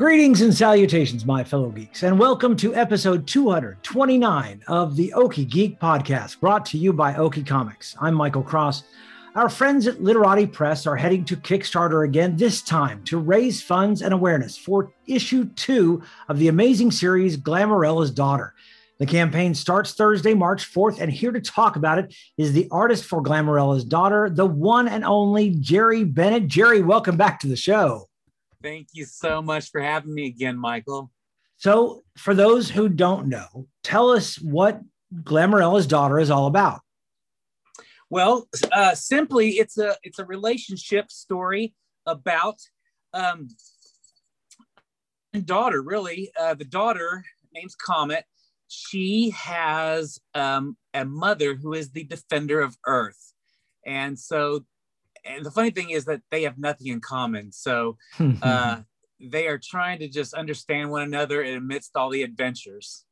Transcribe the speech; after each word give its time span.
Greetings 0.00 0.40
and 0.40 0.54
salutations, 0.54 1.26
my 1.26 1.44
fellow 1.44 1.68
geeks, 1.68 2.04
and 2.04 2.18
welcome 2.18 2.56
to 2.56 2.74
episode 2.74 3.26
229 3.26 4.62
of 4.66 4.96
the 4.96 5.12
Okie 5.14 5.46
Geek 5.46 5.78
Podcast, 5.78 6.40
brought 6.40 6.64
to 6.64 6.78
you 6.78 6.90
by 6.94 7.12
Okie 7.12 7.46
Comics. 7.46 7.94
I'm 8.00 8.14
Michael 8.14 8.42
Cross. 8.42 8.84
Our 9.34 9.50
friends 9.50 9.86
at 9.86 10.02
Literati 10.02 10.46
Press 10.46 10.86
are 10.86 10.96
heading 10.96 11.26
to 11.26 11.36
Kickstarter 11.36 12.06
again, 12.06 12.34
this 12.34 12.62
time 12.62 13.04
to 13.04 13.18
raise 13.18 13.62
funds 13.62 14.00
and 14.00 14.14
awareness 14.14 14.56
for 14.56 14.94
issue 15.06 15.44
two 15.50 16.02
of 16.30 16.38
the 16.38 16.48
amazing 16.48 16.92
series 16.92 17.36
Glamorella's 17.36 18.10
Daughter. 18.10 18.54
The 18.96 19.04
campaign 19.04 19.54
starts 19.54 19.92
Thursday, 19.92 20.32
March 20.32 20.72
4th, 20.72 20.98
and 20.98 21.12
here 21.12 21.30
to 21.30 21.42
talk 21.42 21.76
about 21.76 21.98
it 21.98 22.14
is 22.38 22.54
the 22.54 22.68
artist 22.70 23.04
for 23.04 23.22
Glamorella's 23.22 23.84
Daughter, 23.84 24.30
the 24.30 24.46
one 24.46 24.88
and 24.88 25.04
only 25.04 25.50
Jerry 25.50 26.04
Bennett. 26.04 26.46
Jerry, 26.46 26.80
welcome 26.80 27.18
back 27.18 27.38
to 27.40 27.48
the 27.48 27.56
show. 27.56 28.09
Thank 28.62 28.88
you 28.92 29.06
so 29.06 29.40
much 29.40 29.70
for 29.70 29.80
having 29.80 30.14
me 30.14 30.26
again, 30.26 30.58
Michael. 30.58 31.10
So, 31.56 32.04
for 32.16 32.34
those 32.34 32.70
who 32.70 32.88
don't 32.88 33.26
know, 33.28 33.66
tell 33.82 34.10
us 34.10 34.36
what 34.36 34.80
Glamorella's 35.22 35.86
daughter 35.86 36.18
is 36.18 36.30
all 36.30 36.46
about. 36.46 36.80
Well, 38.10 38.48
uh, 38.72 38.94
simply, 38.94 39.50
it's 39.52 39.78
a 39.78 39.96
it's 40.02 40.18
a 40.18 40.24
relationship 40.24 41.10
story 41.10 41.74
about 42.06 42.58
um, 43.14 43.48
daughter. 45.44 45.80
Really, 45.80 46.30
uh, 46.38 46.54
the 46.54 46.64
daughter 46.64 47.24
name's 47.54 47.76
Comet. 47.76 48.24
She 48.68 49.30
has 49.30 50.18
um, 50.34 50.76
a 50.94 51.04
mother 51.04 51.54
who 51.54 51.72
is 51.72 51.90
the 51.90 52.04
defender 52.04 52.60
of 52.60 52.76
Earth, 52.86 53.32
and 53.86 54.18
so 54.18 54.64
and 55.24 55.44
the 55.44 55.50
funny 55.50 55.70
thing 55.70 55.90
is 55.90 56.04
that 56.06 56.22
they 56.30 56.42
have 56.42 56.58
nothing 56.58 56.88
in 56.88 57.00
common. 57.00 57.52
So 57.52 57.96
uh, 58.42 58.80
they 59.20 59.46
are 59.46 59.58
trying 59.58 59.98
to 60.00 60.08
just 60.08 60.34
understand 60.34 60.90
one 60.90 61.02
another 61.02 61.42
amidst 61.42 61.96
all 61.96 62.10
the 62.10 62.22
adventures. 62.22 63.04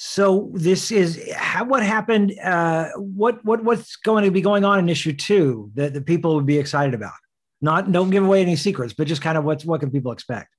So 0.00 0.50
this 0.54 0.92
is 0.92 1.20
how, 1.34 1.64
what 1.64 1.82
happened. 1.82 2.32
Uh, 2.38 2.90
what 2.96 3.44
what 3.44 3.64
what's 3.64 3.96
going 3.96 4.24
to 4.24 4.30
be 4.30 4.40
going 4.40 4.64
on 4.64 4.78
in 4.78 4.88
issue 4.88 5.12
two 5.12 5.72
that 5.74 5.92
the 5.92 6.00
people 6.00 6.36
would 6.36 6.46
be 6.46 6.56
excited 6.56 6.94
about? 6.94 7.14
Not 7.60 7.90
don't 7.90 8.10
give 8.10 8.24
away 8.24 8.40
any 8.40 8.54
secrets, 8.54 8.94
but 8.96 9.08
just 9.08 9.22
kind 9.22 9.36
of 9.36 9.42
what's 9.42 9.64
what 9.64 9.80
can 9.80 9.90
people 9.90 10.12
expect? 10.12 10.54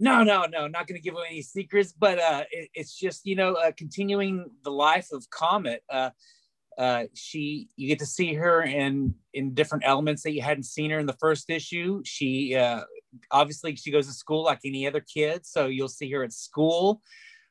No, 0.00 0.24
no, 0.24 0.46
no, 0.46 0.66
not 0.66 0.88
going 0.88 1.00
to 1.00 1.02
give 1.02 1.14
away 1.14 1.28
any 1.30 1.42
secrets, 1.42 1.92
but 1.92 2.18
uh, 2.18 2.42
it, 2.50 2.70
it's 2.74 2.92
just 2.98 3.24
you 3.24 3.36
know 3.36 3.54
uh, 3.54 3.70
continuing 3.76 4.50
the 4.64 4.72
life 4.72 5.12
of 5.12 5.30
Comet. 5.30 5.84
Uh, 5.88 6.10
uh, 6.78 7.04
she 7.14 7.68
you 7.76 7.88
get 7.88 7.98
to 7.98 8.06
see 8.06 8.34
her 8.34 8.62
in 8.62 9.14
in 9.34 9.54
different 9.54 9.84
elements 9.86 10.22
that 10.22 10.32
you 10.32 10.42
hadn't 10.42 10.64
seen 10.64 10.90
her 10.90 10.98
in 10.98 11.06
the 11.06 11.16
first 11.20 11.50
issue. 11.50 12.02
She 12.04 12.54
uh, 12.54 12.82
obviously 13.30 13.76
she 13.76 13.90
goes 13.90 14.06
to 14.06 14.12
school 14.12 14.44
like 14.44 14.60
any 14.64 14.86
other 14.86 15.00
kid, 15.00 15.44
so 15.46 15.66
you'll 15.66 15.88
see 15.88 16.10
her 16.12 16.22
at 16.22 16.32
school. 16.32 17.02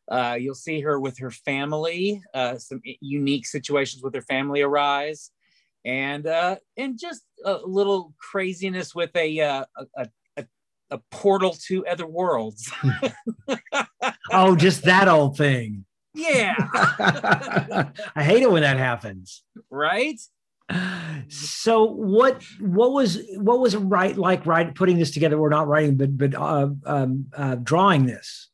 Uh, 0.09 0.35
you'll 0.39 0.55
see 0.55 0.81
her 0.81 0.99
with 0.99 1.17
her 1.19 1.31
family. 1.31 2.21
Uh, 2.33 2.57
some 2.57 2.81
unique 2.99 3.45
situations 3.45 4.03
with 4.03 4.13
her 4.15 4.23
family 4.23 4.61
arise, 4.61 5.31
and 5.85 6.25
uh, 6.27 6.55
and 6.77 6.99
just 6.99 7.23
a 7.45 7.59
little 7.63 8.13
craziness 8.17 8.95
with 8.95 9.15
a 9.15 9.39
uh, 9.39 9.65
a, 9.95 10.07
a, 10.37 10.45
a 10.89 10.97
portal 11.11 11.55
to 11.67 11.85
other 11.85 12.07
worlds. 12.07 12.71
oh, 14.31 14.55
just 14.55 14.83
that 14.83 15.07
old 15.07 15.37
thing. 15.37 15.85
Yeah. 16.13 16.55
I 18.15 18.23
hate 18.23 18.43
it 18.43 18.51
when 18.51 18.63
that 18.63 18.77
happens. 18.77 19.43
Right? 19.69 20.19
So 21.27 21.83
what 21.83 22.43
what 22.59 22.91
was 22.91 23.19
what 23.35 23.59
was 23.59 23.75
right 23.75 24.15
like 24.17 24.45
right 24.45 24.73
putting 24.73 24.97
this 24.97 25.11
together? 25.11 25.37
We're 25.37 25.49
not 25.49 25.67
writing, 25.67 25.97
but 25.97 26.17
but 26.17 26.35
uh, 26.35 26.69
um, 26.85 27.27
uh, 27.35 27.55
drawing 27.55 28.05
this. 28.05 28.49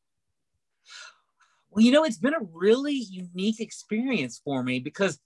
Well, 1.70 1.86
you 1.86 1.92
know, 1.92 2.04
it's 2.04 2.18
been 2.18 2.34
a 2.34 2.46
really 2.54 2.96
unique 2.96 3.60
experience 3.60 4.42
for 4.44 4.64
me 4.64 4.80
because, 4.80 5.20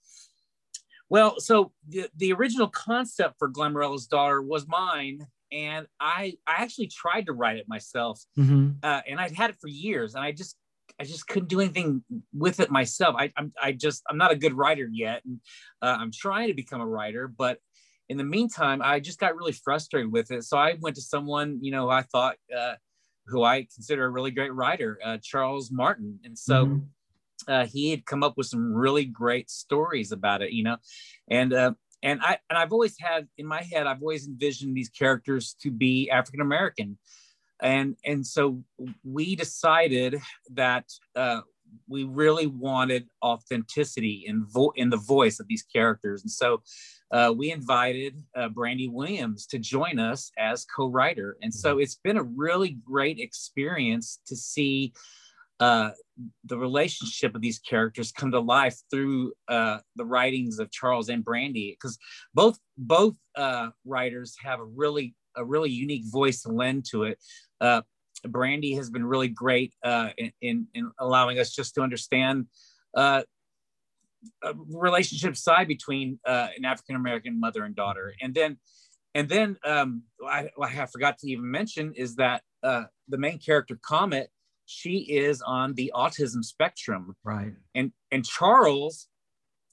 well, 1.08 1.40
so 1.40 1.72
the, 1.88 2.10
the 2.14 2.32
original 2.34 2.68
concept 2.68 3.36
for 3.38 3.50
Glamorella's 3.50 4.06
daughter 4.06 4.42
was 4.42 4.66
mine, 4.68 5.26
and 5.50 5.86
I 5.98 6.34
I 6.46 6.62
actually 6.62 6.88
tried 6.88 7.26
to 7.26 7.32
write 7.32 7.56
it 7.56 7.68
myself, 7.68 8.22
mm-hmm. 8.38 8.72
uh, 8.82 9.00
and 9.08 9.18
I'd 9.18 9.32
had 9.32 9.50
it 9.50 9.56
for 9.60 9.68
years, 9.68 10.14
and 10.14 10.22
I 10.22 10.32
just 10.32 10.56
I 11.02 11.04
just 11.04 11.26
couldn't 11.26 11.48
do 11.48 11.60
anything 11.60 12.04
with 12.32 12.60
it 12.60 12.70
myself. 12.70 13.16
I, 13.18 13.32
I'm, 13.36 13.52
I 13.60 13.72
just, 13.72 14.04
I'm 14.08 14.16
not 14.16 14.30
a 14.30 14.36
good 14.36 14.54
writer 14.54 14.88
yet. 14.88 15.22
And 15.24 15.40
uh, 15.82 15.96
I'm 15.98 16.12
trying 16.12 16.46
to 16.46 16.54
become 16.54 16.80
a 16.80 16.86
writer, 16.86 17.26
but 17.26 17.58
in 18.08 18.18
the 18.18 18.24
meantime, 18.24 18.80
I 18.80 19.00
just 19.00 19.18
got 19.18 19.34
really 19.34 19.50
frustrated 19.50 20.12
with 20.12 20.30
it. 20.30 20.44
So 20.44 20.56
I 20.56 20.76
went 20.80 20.94
to 20.94 21.02
someone, 21.02 21.58
you 21.60 21.72
know, 21.72 21.90
I 21.90 22.02
thought, 22.02 22.36
uh, 22.56 22.74
who 23.26 23.42
I 23.42 23.66
consider 23.74 24.04
a 24.04 24.10
really 24.10 24.30
great 24.30 24.54
writer, 24.54 25.00
uh, 25.04 25.18
Charles 25.20 25.72
Martin. 25.72 26.20
And 26.24 26.38
so 26.38 26.66
mm-hmm. 26.66 26.78
Uh, 27.48 27.66
he 27.66 27.90
had 27.90 28.06
come 28.06 28.22
up 28.22 28.34
with 28.36 28.46
some 28.46 28.72
really 28.72 29.04
great 29.04 29.50
stories 29.50 30.12
about 30.12 30.42
it, 30.42 30.52
you 30.52 30.62
know, 30.62 30.76
and, 31.28 31.52
uh, 31.52 31.72
and 32.00 32.20
I, 32.22 32.38
and 32.48 32.56
I've 32.56 32.72
always 32.72 32.94
had 33.00 33.26
in 33.36 33.46
my 33.46 33.62
head, 33.62 33.88
I've 33.88 34.00
always 34.00 34.28
envisioned 34.28 34.76
these 34.76 34.90
characters 34.90 35.56
to 35.62 35.72
be 35.72 36.08
African 36.08 36.40
American 36.40 36.98
and 37.62 37.96
and 38.04 38.26
so 38.26 38.62
we 39.04 39.36
decided 39.36 40.20
that 40.50 40.84
uh, 41.16 41.40
we 41.88 42.04
really 42.04 42.46
wanted 42.46 43.08
authenticity 43.24 44.24
in 44.26 44.44
vo- 44.46 44.72
in 44.76 44.90
the 44.90 44.96
voice 44.96 45.40
of 45.40 45.46
these 45.48 45.62
characters, 45.62 46.22
and 46.22 46.30
so 46.30 46.62
uh, 47.12 47.32
we 47.34 47.50
invited 47.50 48.22
uh, 48.36 48.48
Brandy 48.48 48.88
Williams 48.88 49.46
to 49.46 49.58
join 49.58 49.98
us 49.98 50.30
as 50.38 50.64
co-writer, 50.64 51.36
and 51.40 51.54
so 51.54 51.78
it's 51.78 51.96
been 51.96 52.18
a 52.18 52.22
really 52.22 52.78
great 52.84 53.18
experience 53.18 54.20
to 54.26 54.36
see. 54.36 54.92
Uh, 55.60 55.90
the 56.44 56.58
relationship 56.58 57.36
of 57.36 57.40
these 57.40 57.60
characters 57.60 58.10
come 58.10 58.32
to 58.32 58.40
life 58.40 58.76
through 58.90 59.32
uh, 59.46 59.78
the 59.94 60.04
writings 60.04 60.58
of 60.58 60.72
Charles 60.72 61.08
and 61.08 61.24
Brandy, 61.24 61.76
because 61.78 61.98
both 62.34 62.58
both 62.76 63.14
uh, 63.36 63.68
writers 63.84 64.34
have 64.42 64.58
a 64.58 64.64
really 64.64 65.14
a 65.36 65.44
really 65.44 65.70
unique 65.70 66.04
voice 66.06 66.42
to 66.42 66.48
lend 66.50 66.84
to 66.90 67.04
it. 67.04 67.18
Uh, 67.62 67.82
Brandy 68.28 68.74
has 68.74 68.90
been 68.90 69.04
really 69.04 69.28
great 69.28 69.72
uh, 69.82 70.10
in, 70.18 70.32
in, 70.40 70.66
in, 70.74 70.90
allowing 70.98 71.38
us 71.38 71.54
just 71.54 71.74
to 71.76 71.82
understand 71.82 72.46
uh, 72.96 73.22
a 74.42 74.54
relationship 74.68 75.36
side 75.36 75.68
between 75.68 76.18
uh, 76.26 76.48
an 76.56 76.64
African 76.64 76.96
American 76.96 77.40
mother 77.40 77.64
and 77.64 77.74
daughter, 77.74 78.14
and 78.20 78.34
then 78.34 78.58
and 79.14 79.28
then 79.28 79.56
um, 79.64 80.02
I, 80.26 80.48
I 80.60 80.86
forgot 80.86 81.18
to 81.18 81.30
even 81.30 81.50
mention 81.50 81.92
is 81.94 82.16
that 82.16 82.42
uh, 82.62 82.84
the 83.08 83.18
main 83.18 83.38
character 83.38 83.78
Comet, 83.80 84.30
she 84.66 84.98
is 84.98 85.42
on 85.42 85.74
the 85.74 85.92
autism 85.94 86.44
spectrum, 86.44 87.16
right? 87.24 87.52
And 87.74 87.92
and 88.10 88.24
Charles 88.24 89.08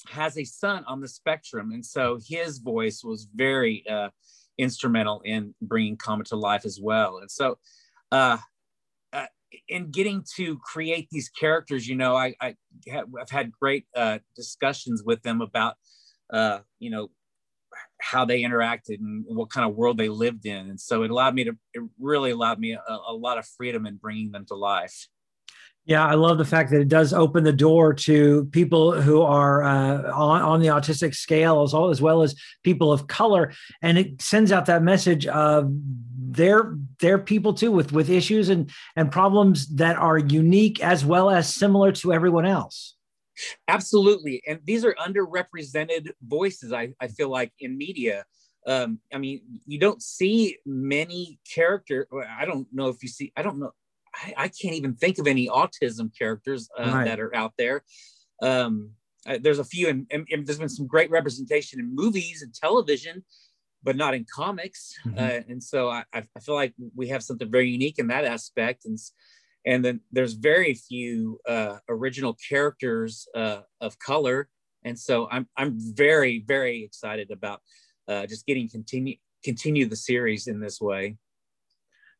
has 0.07 0.37
a 0.37 0.43
son 0.43 0.83
on 0.87 1.01
the 1.01 1.07
spectrum, 1.07 1.71
and 1.71 1.85
so 1.85 2.19
his 2.25 2.59
voice 2.59 3.03
was 3.03 3.27
very 3.33 3.83
uh, 3.87 4.09
instrumental 4.57 5.21
in 5.25 5.55
bringing 5.61 5.97
Comet 5.97 6.27
to 6.27 6.35
life 6.35 6.65
as 6.65 6.79
well. 6.81 7.17
And 7.17 7.31
so, 7.31 7.57
uh, 8.11 8.37
uh, 9.13 9.25
in 9.67 9.91
getting 9.91 10.23
to 10.35 10.57
create 10.59 11.07
these 11.11 11.29
characters, 11.29 11.87
you 11.87 11.95
know, 11.95 12.15
I, 12.15 12.35
I 12.41 12.55
have, 12.87 13.07
I've 13.19 13.29
had 13.29 13.51
great 13.51 13.85
uh, 13.95 14.19
discussions 14.35 15.03
with 15.03 15.21
them 15.23 15.41
about, 15.41 15.75
uh, 16.31 16.59
you 16.79 16.89
know, 16.89 17.09
how 18.01 18.25
they 18.25 18.41
interacted 18.41 18.99
and 18.99 19.25
what 19.27 19.49
kind 19.49 19.69
of 19.69 19.75
world 19.75 19.97
they 19.97 20.09
lived 20.09 20.45
in. 20.45 20.69
And 20.69 20.79
so 20.79 21.03
it 21.03 21.11
allowed 21.11 21.35
me 21.35 21.43
to, 21.45 21.57
it 21.73 21.83
really 21.99 22.31
allowed 22.31 22.59
me 22.59 22.73
a, 22.73 22.97
a 23.07 23.13
lot 23.13 23.37
of 23.37 23.45
freedom 23.45 23.85
in 23.85 23.97
bringing 23.97 24.31
them 24.31 24.45
to 24.47 24.55
life. 24.55 25.07
Yeah, 25.85 26.05
I 26.05 26.13
love 26.13 26.37
the 26.37 26.45
fact 26.45 26.69
that 26.69 26.81
it 26.81 26.87
does 26.87 27.13
open 27.13 27.43
the 27.43 27.53
door 27.53 27.95
to 27.95 28.45
people 28.51 29.01
who 29.01 29.23
are 29.23 29.63
uh, 29.63 30.11
on, 30.11 30.41
on 30.41 30.59
the 30.59 30.67
autistic 30.67 31.15
scale 31.15 31.63
as 31.63 31.73
well, 31.73 31.89
as 31.89 31.99
well 31.99 32.21
as 32.21 32.35
people 32.63 32.91
of 32.91 33.07
color, 33.07 33.53
and 33.81 33.97
it 33.97 34.21
sends 34.21 34.51
out 34.51 34.67
that 34.67 34.83
message 34.83 35.25
of 35.25 35.71
they're 36.31 36.75
they're 36.99 37.19
people 37.19 37.53
too 37.53 37.71
with 37.71 37.91
with 37.91 38.09
issues 38.09 38.49
and 38.49 38.69
and 38.95 39.11
problems 39.11 39.67
that 39.75 39.95
are 39.97 40.17
unique 40.17 40.83
as 40.83 41.05
well 41.05 41.29
as 41.29 41.53
similar 41.53 41.91
to 41.93 42.13
everyone 42.13 42.45
else. 42.45 42.95
Absolutely. 43.67 44.41
And 44.47 44.59
these 44.65 44.83
are 44.83 44.95
underrepresented 44.95 46.11
voices, 46.21 46.73
I, 46.73 46.89
I 46.99 47.07
feel 47.07 47.29
like, 47.29 47.51
in 47.59 47.77
media. 47.77 48.25
Um, 48.67 48.99
I 49.13 49.17
mean, 49.17 49.41
you 49.65 49.79
don't 49.79 50.01
see 50.01 50.57
many 50.65 51.39
character. 51.53 52.07
I 52.37 52.45
don't 52.45 52.67
know 52.73 52.89
if 52.89 53.01
you 53.01 53.07
see, 53.09 53.31
I 53.37 53.41
don't 53.41 53.59
know. 53.59 53.71
I, 54.13 54.33
I 54.37 54.47
can't 54.49 54.75
even 54.75 54.95
think 54.95 55.19
of 55.19 55.27
any 55.27 55.47
autism 55.47 56.11
characters 56.17 56.69
uh, 56.77 56.91
right. 56.91 57.05
that 57.05 57.19
are 57.19 57.33
out 57.35 57.53
there. 57.57 57.83
Um, 58.41 58.91
uh, 59.27 59.37
there's 59.41 59.59
a 59.59 59.63
few, 59.63 59.87
and, 59.89 60.07
and, 60.11 60.27
and, 60.31 60.47
there's 60.47 60.59
been 60.59 60.69
some 60.69 60.87
great 60.87 61.11
representation 61.11 61.79
in 61.79 61.93
movies 61.93 62.41
and 62.41 62.53
television, 62.53 63.23
but 63.83 63.95
not 63.95 64.13
in 64.13 64.25
comics. 64.33 64.93
Mm-hmm. 65.05 65.19
Uh, 65.19 65.41
and 65.51 65.63
so 65.63 65.89
I, 65.89 66.03
I 66.13 66.23
feel 66.41 66.55
like 66.55 66.73
we 66.95 67.07
have 67.09 67.23
something 67.23 67.49
very 67.49 67.69
unique 67.69 67.99
in 67.99 68.07
that 68.07 68.25
aspect. 68.25 68.85
And 68.85 68.97
and 69.65 69.83
then 69.83 69.99
there's 70.11 70.33
very 70.33 70.73
few 70.73 71.39
uh, 71.47 71.77
original 71.89 72.35
characters 72.49 73.27
uh, 73.35 73.61
of 73.81 73.97
color 73.99 74.49
and 74.83 74.97
so 74.97 75.27
i'm 75.31 75.47
i'm 75.57 75.75
very 75.77 76.43
very 76.47 76.83
excited 76.83 77.31
about 77.31 77.61
uh, 78.07 78.25
just 78.25 78.45
getting 78.45 78.69
continue 78.69 79.15
continue 79.43 79.85
the 79.85 79.95
series 79.95 80.47
in 80.47 80.59
this 80.59 80.79
way 80.81 81.15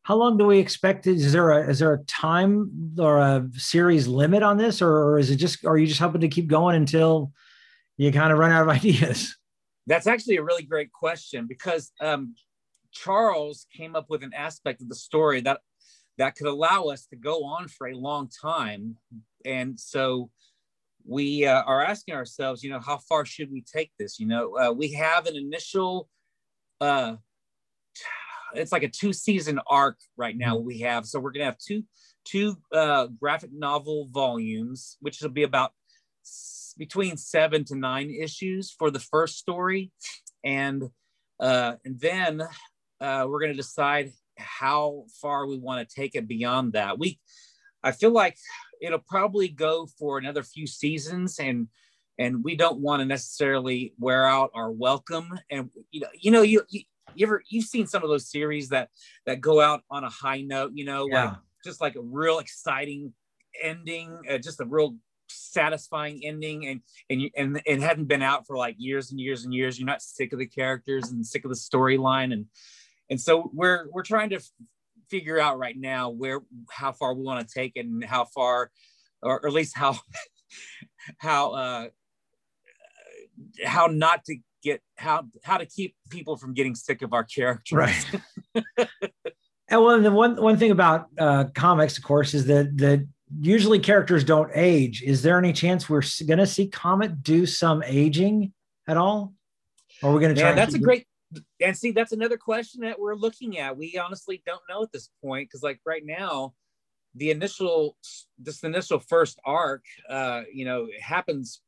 how 0.04 0.16
long 0.16 0.38
do 0.38 0.46
we 0.46 0.60
expect 0.60 1.08
is 1.08 1.32
there 1.32 1.52
a 1.52 1.70
is 1.70 1.80
there 1.80 1.94
a 1.94 2.04
time 2.06 2.94
or 2.98 3.18
a 3.18 3.48
series 3.56 4.08
limit 4.08 4.44
on 4.44 4.58
this 4.58 4.82
or, 4.82 4.92
or 4.92 5.20
is 5.20 5.30
it 5.30 5.38
just 5.38 5.66
are 5.66 5.78
you 5.78 5.88
just 5.88 6.00
hoping 6.00 6.22
to 6.22 6.28
keep 6.28 6.48
going 6.48 6.76
until 6.76 7.32
you 7.98 8.12
kind 8.12 8.32
of 8.32 8.40
run 8.40 8.52
out 8.52 8.64
of 8.64 8.70
ideas 8.76 9.38
that's 9.88 10.08
actually 10.08 10.38
a 10.38 10.44
really 10.44 10.64
great 10.64 10.92
question 10.92 11.48
because 11.48 11.92
um, 12.02 12.36
charles 12.92 13.66
came 13.76 13.96
up 13.96 14.06
with 14.10 14.24
an 14.24 14.34
aspect 14.34 14.82
of 14.82 14.90
the 14.90 14.96
story 14.96 15.42
that 15.42 15.60
that 16.20 16.36
could 16.36 16.48
allow 16.48 16.84
us 16.84 17.08
to 17.08 17.16
go 17.16 17.46
on 17.46 17.70
for 17.70 17.88
a 17.88 17.96
long 17.96 18.30
time. 18.30 18.98
And 19.46 19.80
so 19.80 20.30
we 21.08 21.46
uh, 21.46 21.64
are 21.64 21.84
asking 21.84 22.14
ourselves, 22.14 22.62
you 22.62 22.70
know, 22.70 22.82
how 22.82 22.98
far 22.98 23.26
should 23.26 23.50
we 23.50 23.62
take 23.62 23.92
this? 23.98 24.20
You 24.20 24.28
know, 24.28 24.58
uh, 24.58 24.72
we 24.72 24.92
have 24.94 25.28
an 25.28 25.38
initial, 25.38 26.10
uh, 26.82 27.16
it's 28.54 28.74
like 28.74 28.84
a 28.84 28.90
two 28.90 29.14
season 29.14 29.62
arc 29.68 29.98
right 30.18 30.38
now 30.38 30.58
we 30.58 30.80
have. 30.80 31.06
So 31.06 31.20
we're 31.22 31.32
to 31.32 31.44
have 31.46 31.58
two, 31.58 31.84
two 32.26 32.58
uh, 32.74 33.08
graphic 33.08 33.52
novel 33.54 34.10
volumes, 34.12 34.98
which 35.00 35.22
will 35.22 35.30
be 35.30 35.44
about 35.44 35.72
between 36.80 37.18
seven 37.18 37.64
to 37.66 37.76
nine 37.76 38.10
issues 38.10 38.72
for 38.72 38.90
the 38.90 39.00
first 39.00 39.38
story. 39.38 39.92
And, 40.44 40.84
uh, 41.40 41.74
and 41.86 42.00
then 42.00 42.42
uh, 43.00 43.26
we're 43.28 43.40
going 43.40 43.52
to 43.52 43.58
decide 43.58 44.12
how 44.38 45.04
far 45.22 45.46
we 45.46 45.60
want 45.60 45.88
to 45.88 45.96
take 45.96 46.16
it 46.16 46.28
beyond 46.28 46.74
that. 46.74 46.98
We, 46.98 47.20
I 47.84 47.92
feel 47.92 48.12
like 48.12 48.38
it'll 48.82 49.00
probably 49.00 49.50
go 49.50 49.88
for 49.98 50.18
another 50.18 50.44
few 50.44 50.68
seasons, 50.68 51.40
and 51.40 51.68
and 52.18 52.44
we 52.44 52.56
don't 52.56 52.80
want 52.80 53.02
to 53.02 53.06
necessarily 53.06 53.94
wear 54.00 54.26
out 54.26 54.52
our 54.54 54.72
welcome. 54.72 55.38
And 55.50 55.70
you 55.92 56.02
know, 56.02 56.08
you 56.14 56.32
know, 56.32 56.42
you, 56.42 56.64
you, 56.70 56.82
you 57.16 57.26
ever 57.26 57.42
you've 57.50 57.66
seen 57.66 57.88
some 57.88 58.04
of 58.04 58.10
those 58.10 58.30
series 58.30 58.70
that 58.70 58.90
that 59.26 59.42
go 59.42 59.62
out 59.62 59.82
on 59.90 60.04
a 60.04 60.10
high 60.10 60.42
note, 60.42 60.72
you 60.74 60.86
know, 60.86 61.08
yeah. 61.10 61.26
like 61.26 61.34
just 61.64 61.82
like 61.82 61.96
a 61.96 62.02
real 62.02 62.40
exciting 62.40 63.14
ending, 63.62 64.18
uh, 64.30 64.38
just 64.38 64.62
a 64.62 64.66
real 64.66 64.96
satisfying 65.30 66.22
ending 66.24 66.68
and 66.68 66.82
and 67.10 67.22
you 67.22 67.30
and 67.36 67.62
it 67.66 67.82
hadn't 67.82 68.06
been 68.06 68.22
out 68.22 68.46
for 68.46 68.58
like 68.58 68.76
years 68.78 69.12
and 69.12 69.20
years 69.20 69.44
and 69.46 69.54
years. 69.54 69.80
You're 69.80 69.86
not 69.86 70.02
sick 70.02 70.34
of 70.34 70.40
the 70.40 70.46
characters 70.46 71.12
and 71.12 71.26
sick 71.26 71.46
of 71.46 71.50
the 71.50 71.56
storyline 71.56 72.34
and 72.34 72.46
and 73.10 73.20
so 73.20 73.50
we're 73.54 73.88
we're 73.92 74.04
trying 74.04 74.30
to 74.30 74.40
figure 75.10 75.40
out 75.40 75.58
right 75.58 75.78
now 75.78 76.10
where 76.10 76.42
how 76.70 76.92
far 76.92 77.14
we 77.14 77.24
want 77.24 77.48
to 77.48 77.54
take 77.54 77.74
it 77.76 77.86
and 77.86 78.04
how 78.04 78.26
far 78.26 78.72
or, 79.22 79.46
at 79.46 79.54
least 79.54 79.76
how 79.76 79.98
how 81.18 81.52
uh 81.52 81.88
how 83.66 83.88
not 83.88 84.24
to 84.26 84.38
get 84.62 84.82
how 84.98 85.24
how 85.44 85.58
to 85.58 85.66
keep 85.66 85.96
people 86.10 86.38
from 86.38 86.54
getting 86.54 86.76
sick 86.76 87.02
of 87.02 87.14
our 87.14 87.24
characters. 87.24 88.06
Right. 88.56 88.88
And 89.72 89.84
well 89.84 90.02
the 90.02 90.12
one 90.12 90.42
one 90.42 90.58
thing 90.58 90.72
about 90.72 91.10
uh 91.20 91.46
comics 91.54 91.96
of 91.98 92.04
course 92.04 92.34
is 92.34 92.48
that 92.48 92.76
that 92.80 93.08
usually 93.38 93.80
characters 93.80 94.24
don't 94.24 94.52
age. 94.54 95.04
Is 95.04 95.22
there 95.22 95.38
any 95.38 95.54
chance 95.54 95.90
we're 95.90 96.04
going 96.26 96.40
to 96.40 96.48
see 96.48 96.68
comet 96.68 97.24
do 97.24 97.46
some 97.46 97.84
aging 97.84 98.54
at 98.88 98.98
all? 98.98 99.34
Or 100.02 100.12
are 100.12 100.14
we 100.14 100.22
going 100.22 100.34
to 100.34 100.40
try 100.40 100.50
yeah, 100.50 100.56
that's 100.56 100.74
a 100.74 100.80
great 100.80 101.06
and 101.62 101.78
see 101.78 101.92
that's 101.92 102.12
another 102.12 102.38
question 102.38 102.82
that 102.82 103.00
we're 103.00 103.16
looking 103.16 103.60
at. 103.60 103.78
We 103.78 103.98
honestly 103.98 104.42
don't 104.46 104.62
know 104.70 104.84
at 104.84 104.92
this 104.92 105.10
point 105.24 105.50
because 105.50 105.62
like 105.62 105.80
right 105.86 106.04
now 106.04 106.54
the 107.16 107.32
initial 107.32 107.98
this 108.38 108.64
initial 108.64 109.00
first 109.00 109.40
arc 109.46 109.84
uh 110.10 110.44
you 110.52 110.66
know 110.66 110.88
happens 111.00 111.62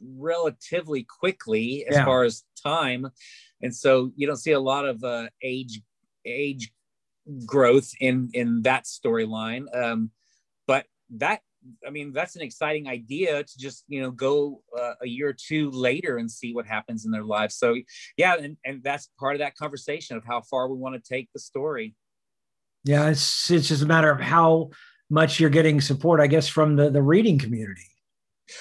relatively 0.00 1.04
quickly 1.04 1.84
as 1.88 1.96
yeah. 1.96 2.04
far 2.04 2.24
as 2.24 2.44
time. 2.62 3.08
And 3.62 3.74
so 3.74 4.12
you 4.14 4.26
don't 4.26 4.36
see 4.36 4.52
a 4.52 4.60
lot 4.60 4.86
of 4.86 5.02
uh 5.02 5.28
age 5.42 5.80
age 6.24 6.72
growth 7.44 7.90
in 8.00 8.30
in 8.34 8.62
that 8.62 8.84
storyline. 8.84 9.64
Um 9.74 10.10
that 11.16 11.40
I 11.86 11.90
mean, 11.90 12.12
that's 12.12 12.36
an 12.36 12.42
exciting 12.42 12.86
idea 12.86 13.42
to 13.42 13.58
just, 13.58 13.84
you 13.88 14.00
know, 14.00 14.12
go 14.12 14.62
uh, 14.78 14.94
a 15.02 15.08
year 15.08 15.28
or 15.28 15.32
two 15.32 15.70
later 15.70 16.18
and 16.18 16.30
see 16.30 16.54
what 16.54 16.66
happens 16.66 17.04
in 17.04 17.10
their 17.10 17.24
lives. 17.24 17.56
So, 17.56 17.74
yeah, 18.16 18.36
and, 18.36 18.56
and 18.64 18.82
that's 18.82 19.10
part 19.18 19.34
of 19.34 19.40
that 19.40 19.56
conversation 19.56 20.16
of 20.16 20.24
how 20.24 20.42
far 20.42 20.68
we 20.68 20.76
want 20.76 20.94
to 20.94 21.00
take 21.14 21.28
the 21.34 21.40
story. 21.40 21.94
Yeah, 22.84 23.08
it's 23.08 23.50
it's 23.50 23.68
just 23.68 23.82
a 23.82 23.86
matter 23.86 24.10
of 24.10 24.20
how 24.20 24.70
much 25.10 25.40
you're 25.40 25.50
getting 25.50 25.80
support, 25.80 26.20
I 26.20 26.26
guess, 26.26 26.48
from 26.48 26.76
the 26.76 26.90
the 26.90 27.02
reading 27.02 27.38
community. 27.38 27.82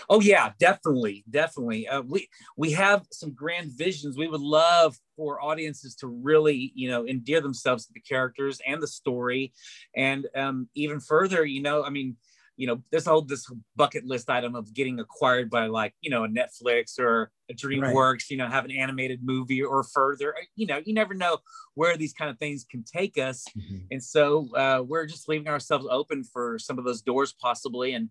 Oh 0.10 0.20
yeah, 0.20 0.52
definitely, 0.60 1.24
definitely. 1.30 1.88
Uh, 1.88 2.02
we 2.02 2.28
we 2.58 2.72
have 2.72 3.06
some 3.12 3.32
grand 3.34 3.72
visions. 3.78 4.18
We 4.18 4.28
would 4.28 4.42
love 4.42 4.98
for 5.16 5.42
audiences 5.42 5.96
to 5.98 6.08
really, 6.08 6.72
you 6.76 6.90
know, 6.90 7.08
endear 7.08 7.42
themselves 7.42 7.86
to 7.86 7.94
the 7.94 8.02
characters 8.02 8.60
and 8.68 8.82
the 8.82 8.88
story, 8.88 9.54
and 9.96 10.28
um, 10.36 10.68
even 10.76 11.00
further, 11.00 11.46
you 11.46 11.62
know, 11.62 11.84
I 11.84 11.90
mean, 11.90 12.18
you 12.58 12.68
know 12.68 12.82
this 12.92 13.06
whole 13.06 13.22
this 13.22 13.50
bucket 13.76 14.06
list 14.06 14.30
item 14.30 14.56
of 14.56 14.74
getting 14.74 15.00
acquired 15.00 15.50
by 15.50 15.68
like 15.68 15.94
you 16.02 16.10
know 16.10 16.24
a 16.24 16.28
netflix 16.28 17.00
or 17.00 17.32
a 17.50 17.54
dreamworks 17.54 17.94
right. 17.94 18.30
you 18.30 18.38
know 18.38 18.48
have 18.48 18.66
an 18.66 18.72
animated 18.72 19.20
movie 19.24 19.62
or 19.62 19.84
further 19.84 20.34
you 20.56 20.66
know 20.66 20.82
you 20.84 20.94
never 20.94 21.14
know 21.14 21.38
where 21.76 21.96
these 21.96 22.14
kind 22.14 22.30
of 22.30 22.38
things 22.40 22.66
can 22.70 22.84
take 22.84 23.18
us 23.18 23.46
mm-hmm. 23.58 23.78
and 23.92 24.04
so 24.04 24.50
uh, 24.56 24.84
we're 24.86 25.06
just 25.06 25.30
leaving 25.30 25.48
ourselves 25.48 25.86
open 25.90 26.24
for 26.24 26.60
some 26.60 26.78
of 26.78 26.84
those 26.84 27.02
doors 27.02 27.34
possibly 27.40 27.94
and 27.94 28.10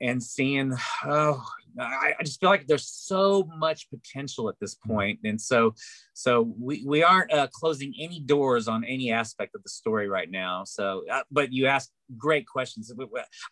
and 0.00 0.22
seeing 0.22 0.74
oh 1.04 1.44
I, 1.78 2.14
I, 2.18 2.22
just 2.22 2.40
feel 2.40 2.48
like 2.48 2.66
there's 2.66 2.88
so 2.88 3.46
much 3.58 3.90
potential 3.90 4.48
at 4.48 4.54
this 4.60 4.76
mm-hmm. 4.76 4.92
point. 4.94 5.20
And 5.24 5.38
so 5.38 5.74
so 6.14 6.54
we, 6.58 6.82
we 6.86 7.02
aren't 7.02 7.32
uh, 7.32 7.48
closing 7.52 7.92
any 8.00 8.20
doors 8.20 8.66
on 8.66 8.82
any 8.84 9.12
aspect 9.12 9.54
of 9.54 9.62
the 9.62 9.68
story 9.68 10.08
right 10.08 10.30
now. 10.30 10.64
So 10.64 11.04
uh, 11.10 11.22
but 11.30 11.52
you 11.52 11.66
asked 11.66 11.92
great 12.16 12.46
questions. 12.46 12.90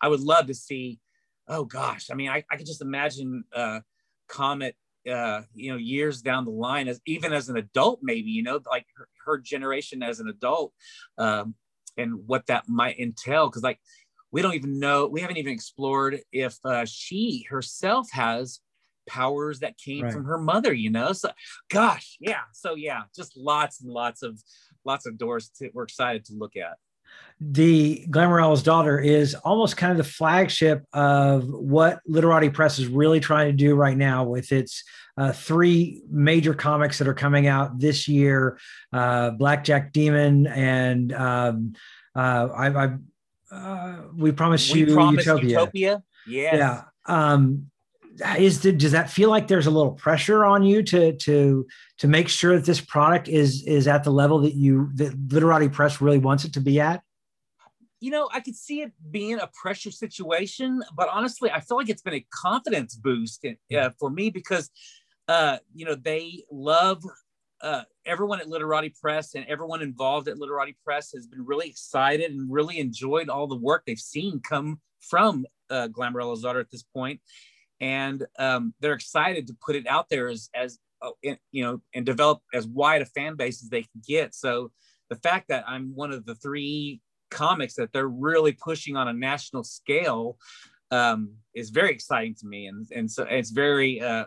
I 0.00 0.08
would 0.08 0.20
love 0.20 0.46
to 0.46 0.54
see 0.54 1.00
oh 1.46 1.62
gosh 1.62 2.08
i 2.10 2.14
mean 2.14 2.30
i, 2.30 2.42
I 2.50 2.56
could 2.56 2.66
just 2.66 2.80
imagine 2.80 3.44
uh 3.54 3.80
comet 4.28 4.76
uh 5.10 5.42
you 5.54 5.70
know 5.70 5.76
years 5.76 6.22
down 6.22 6.46
the 6.46 6.50
line 6.50 6.88
as 6.88 7.00
even 7.06 7.34
as 7.34 7.50
an 7.50 7.58
adult 7.58 8.00
maybe 8.02 8.30
you 8.30 8.42
know 8.42 8.60
like 8.70 8.86
her, 8.96 9.08
her 9.26 9.38
generation 9.38 10.02
as 10.02 10.20
an 10.20 10.28
adult 10.28 10.72
um 11.18 11.54
and 11.96 12.26
what 12.26 12.46
that 12.46 12.68
might 12.68 12.98
entail. 12.98 13.48
Because 13.48 13.62
like 13.62 13.80
we 14.34 14.42
don't 14.42 14.54
even 14.54 14.80
know 14.80 15.06
we 15.06 15.20
haven't 15.20 15.36
even 15.36 15.52
explored 15.52 16.20
if 16.32 16.58
uh, 16.64 16.84
she 16.84 17.46
herself 17.48 18.10
has 18.10 18.60
powers 19.06 19.60
that 19.60 19.78
came 19.78 20.02
right. 20.02 20.12
from 20.12 20.24
her 20.24 20.38
mother 20.38 20.72
you 20.72 20.90
know? 20.90 21.12
So 21.12 21.30
gosh 21.70 22.16
yeah. 22.20 22.42
So 22.52 22.74
yeah 22.74 23.02
just 23.16 23.36
lots 23.36 23.80
and 23.80 23.90
lots 23.90 24.22
of 24.22 24.42
lots 24.84 25.06
of 25.06 25.16
doors 25.16 25.50
to, 25.58 25.70
we're 25.72 25.84
excited 25.84 26.24
to 26.26 26.34
look 26.34 26.56
at. 26.56 26.76
The 27.40 28.04
Glamorella's 28.10 28.62
daughter 28.62 28.98
is 28.98 29.34
almost 29.36 29.76
kind 29.76 29.92
of 29.92 29.98
the 29.98 30.10
flagship 30.12 30.84
of 30.92 31.48
what 31.48 32.00
Literati 32.06 32.50
Press 32.50 32.80
is 32.80 32.88
really 32.88 33.20
trying 33.20 33.46
to 33.46 33.52
do 33.52 33.76
right 33.76 33.96
now 33.96 34.24
with 34.24 34.50
its 34.50 34.82
uh, 35.16 35.30
three 35.30 36.02
major 36.10 36.54
comics 36.54 36.98
that 36.98 37.06
are 37.06 37.14
coming 37.14 37.46
out 37.46 37.78
this 37.78 38.08
year 38.08 38.58
uh, 38.92 39.30
Blackjack 39.30 39.92
Demon 39.92 40.48
and 40.48 41.12
um, 41.12 41.74
uh, 42.16 42.48
I, 42.56 42.84
I 42.84 42.96
uh, 43.54 43.96
we 44.16 44.32
promised 44.32 44.72
we 44.72 44.80
you 44.80 44.86
utopia. 44.86 45.48
utopia. 45.48 46.02
Yes. 46.26 46.54
Yeah. 46.56 46.82
Um, 47.06 47.70
is 48.38 48.60
the, 48.60 48.72
does 48.72 48.92
that 48.92 49.10
feel 49.10 49.28
like 49.28 49.48
there's 49.48 49.66
a 49.66 49.70
little 49.70 49.92
pressure 49.92 50.44
on 50.44 50.62
you 50.62 50.82
to 50.84 51.16
to 51.16 51.66
to 51.98 52.08
make 52.08 52.28
sure 52.28 52.56
that 52.56 52.64
this 52.64 52.80
product 52.80 53.28
is 53.28 53.64
is 53.66 53.88
at 53.88 54.04
the 54.04 54.10
level 54.10 54.40
that 54.40 54.54
you 54.54 54.90
that 54.94 55.14
Literati 55.32 55.68
Press 55.68 56.00
really 56.00 56.18
wants 56.18 56.44
it 56.44 56.52
to 56.54 56.60
be 56.60 56.80
at? 56.80 57.02
You 58.00 58.10
know, 58.10 58.28
I 58.32 58.40
could 58.40 58.54
see 58.54 58.82
it 58.82 58.92
being 59.10 59.40
a 59.40 59.48
pressure 59.60 59.90
situation, 59.90 60.82
but 60.94 61.08
honestly, 61.08 61.50
I 61.50 61.60
feel 61.60 61.76
like 61.76 61.88
it's 61.88 62.02
been 62.02 62.14
a 62.14 62.26
confidence 62.30 62.94
boost 62.94 63.44
in, 63.44 63.56
uh, 63.76 63.90
for 63.98 64.10
me 64.10 64.30
because 64.30 64.70
uh, 65.26 65.58
you 65.74 65.84
know 65.84 65.94
they 65.94 66.44
love 66.50 67.02
uh, 67.64 67.82
everyone 68.04 68.40
at 68.40 68.48
Literati 68.48 68.94
Press 69.00 69.34
and 69.34 69.46
everyone 69.46 69.80
involved 69.80 70.28
at 70.28 70.38
Literati 70.38 70.76
Press 70.84 71.12
has 71.14 71.26
been 71.26 71.44
really 71.44 71.68
excited 71.68 72.30
and 72.30 72.52
really 72.52 72.78
enjoyed 72.78 73.30
all 73.30 73.46
the 73.46 73.56
work 73.56 73.84
they've 73.86 73.98
seen 73.98 74.40
come 74.40 74.80
from 75.00 75.46
uh, 75.70 75.88
Glamorella's 75.88 76.42
daughter 76.42 76.60
at 76.60 76.70
this 76.70 76.82
point. 76.82 77.20
and 77.80 78.26
um, 78.38 78.74
they're 78.80 78.92
excited 78.94 79.46
to 79.46 79.56
put 79.64 79.76
it 79.76 79.86
out 79.86 80.08
there 80.08 80.28
as 80.28 80.48
as 80.54 80.78
uh, 81.02 81.10
you 81.52 81.64
know 81.64 81.80
and 81.94 82.06
develop 82.06 82.40
as 82.52 82.66
wide 82.66 83.02
a 83.02 83.06
fan 83.06 83.36
base 83.36 83.62
as 83.62 83.68
they 83.68 83.82
can 83.82 84.02
get. 84.06 84.34
So 84.34 84.70
the 85.10 85.16
fact 85.16 85.48
that 85.48 85.64
I'm 85.66 85.94
one 85.94 86.12
of 86.12 86.24
the 86.24 86.34
three 86.36 87.00
comics 87.30 87.74
that 87.74 87.92
they're 87.92 88.08
really 88.08 88.52
pushing 88.52 88.96
on 88.96 89.08
a 89.08 89.12
national 89.12 89.64
scale 89.64 90.38
um, 90.90 91.34
is 91.54 91.70
very 91.70 91.90
exciting 91.90 92.34
to 92.40 92.46
me, 92.46 92.66
and 92.66 92.86
and 92.94 93.10
so 93.10 93.24
it's 93.24 93.50
very 93.50 94.00
uh, 94.00 94.26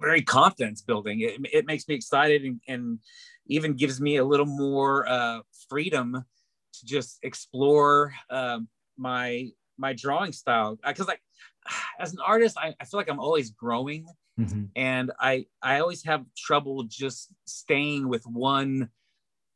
very 0.00 0.22
confidence 0.22 0.82
building. 0.82 1.20
It, 1.20 1.40
it 1.52 1.66
makes 1.66 1.88
me 1.88 1.94
excited 1.94 2.42
and, 2.42 2.60
and 2.68 2.98
even 3.46 3.74
gives 3.74 4.00
me 4.00 4.16
a 4.16 4.24
little 4.24 4.46
more 4.46 5.06
uh, 5.08 5.40
freedom 5.68 6.24
to 6.74 6.86
just 6.86 7.18
explore 7.22 8.14
um, 8.30 8.68
my 8.96 9.50
my 9.76 9.92
drawing 9.92 10.32
style 10.32 10.78
because 10.86 11.08
like 11.08 11.20
as 12.00 12.12
an 12.12 12.18
artist 12.24 12.56
I, 12.58 12.74
I, 12.80 12.84
feel 12.84 12.98
like 12.98 13.10
i'm 13.10 13.20
always 13.20 13.50
growing 13.50 14.06
mm-hmm. 14.38 14.64
and 14.76 15.10
i 15.18 15.46
i 15.62 15.80
always 15.80 16.04
have 16.04 16.24
trouble 16.36 16.84
just 16.84 17.32
staying 17.44 18.08
with 18.08 18.24
one 18.24 18.90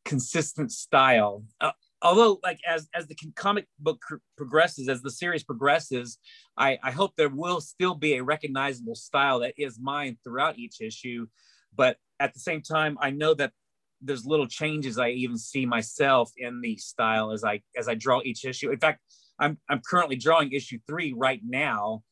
consistent 0.05 0.73
style 0.73 1.45
uh, 1.61 1.73
although 2.03 2.39
like 2.43 2.61
as 2.67 2.89
as 2.95 3.07
the 3.07 3.17
comic 3.35 3.67
book 3.79 4.03
progresses 4.37 4.89
as 4.89 5.03
the 5.03 5.11
series 5.11 5.43
progresses 5.43 6.19
i 6.57 6.79
i 6.83 6.91
hope 6.91 7.13
there 7.17 7.29
will 7.29 7.61
still 7.61 7.95
be 7.95 8.15
a 8.15 8.23
recognizable 8.23 8.95
style 8.95 9.41
that 9.41 9.55
is 9.57 9.79
mine 9.81 10.17
throughout 10.25 10.59
each 10.59 10.81
issue. 10.81 11.27
But 11.75 11.97
at 12.21 12.35
the 12.35 12.41
same 12.41 12.63
time 12.63 12.97
i 13.01 13.11
know 13.11 13.35
that 13.35 13.53
there's 14.01 14.25
little 14.25 14.47
changes 14.47 14.99
i 14.99 15.11
even 15.11 15.37
see 15.37 15.67
myself 15.67 16.31
in 16.37 16.61
the 16.61 16.77
style 16.77 17.33
as 17.33 17.45
i 17.45 17.61
as 17.77 17.89
i 17.89 17.95
draw 17.95 18.21
each 18.25 18.45
issue. 18.45 18.71
In 18.71 18.79
fact 18.79 19.01
i'm 19.39 19.59
i'm 19.69 19.81
currently 19.89 20.17
drawing 20.17 20.53
issue 20.53 20.79
three 20.87 21.13
right 21.17 21.41
now. 21.45 22.03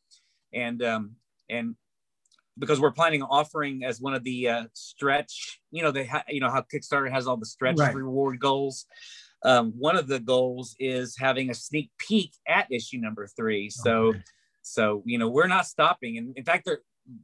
And 0.52 0.83
um 0.83 1.16
and 1.49 1.76
because 2.59 2.81
we're 2.81 2.93
planning 2.93 3.23
on 3.23 3.28
offering 3.31 3.85
as 3.85 4.00
one 4.00 4.14
of 4.14 4.25
the 4.25 4.49
uh, 4.49 4.64
stretch 4.73 5.61
you 5.71 5.83
know 5.83 5.90
they 5.90 6.07
ha- 6.07 6.25
you 6.28 6.40
know 6.40 6.50
how 6.50 6.62
kickstarter 6.62 7.11
has 7.11 7.26
all 7.26 7.37
the 7.37 7.47
stretch 7.47 7.78
right. 7.78 7.95
reward 7.95 8.40
goals 8.40 8.87
um, 9.45 9.73
one 9.78 9.97
of 9.97 10.09
the 10.09 10.21
goals 10.21 10.75
is 10.78 11.16
having 11.19 11.50
a 11.50 11.55
sneak 11.55 11.90
peek 11.99 12.33
at 12.49 12.66
issue 12.71 12.99
number 12.99 13.26
three. 13.26 13.71
So, 13.71 14.09
okay. 14.09 14.23
so 14.62 15.02
you 15.05 15.19
know, 15.19 15.28
we're 15.28 15.47
not 15.47 15.66
stopping, 15.66 16.19
and 16.19 16.37
in 16.37 16.45
fact, 16.45 16.64
they're 16.64 16.81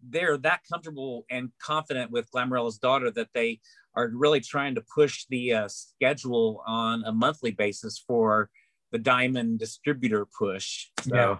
they're 0.08 0.36
that 0.38 0.60
comfortable 0.70 1.24
and 1.30 1.50
confident 1.60 2.10
with 2.10 2.30
Glamorella's 2.30 2.78
daughter 2.78 3.10
that 3.12 3.28
they 3.34 3.60
are 3.96 4.10
really 4.12 4.40
trying 4.40 4.74
to 4.76 4.84
push 4.94 5.26
the 5.28 5.52
uh, 5.52 5.68
schedule 5.68 6.62
on 6.66 7.02
a 7.04 7.12
monthly 7.12 7.50
basis 7.50 8.02
for 8.06 8.48
the 8.90 8.98
Diamond 8.98 9.58
distributor 9.58 10.26
push. 10.38 10.86
So, 11.00 11.14
yeah. 11.14 11.36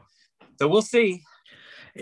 so 0.58 0.68
we'll 0.68 0.82
see. 0.82 1.22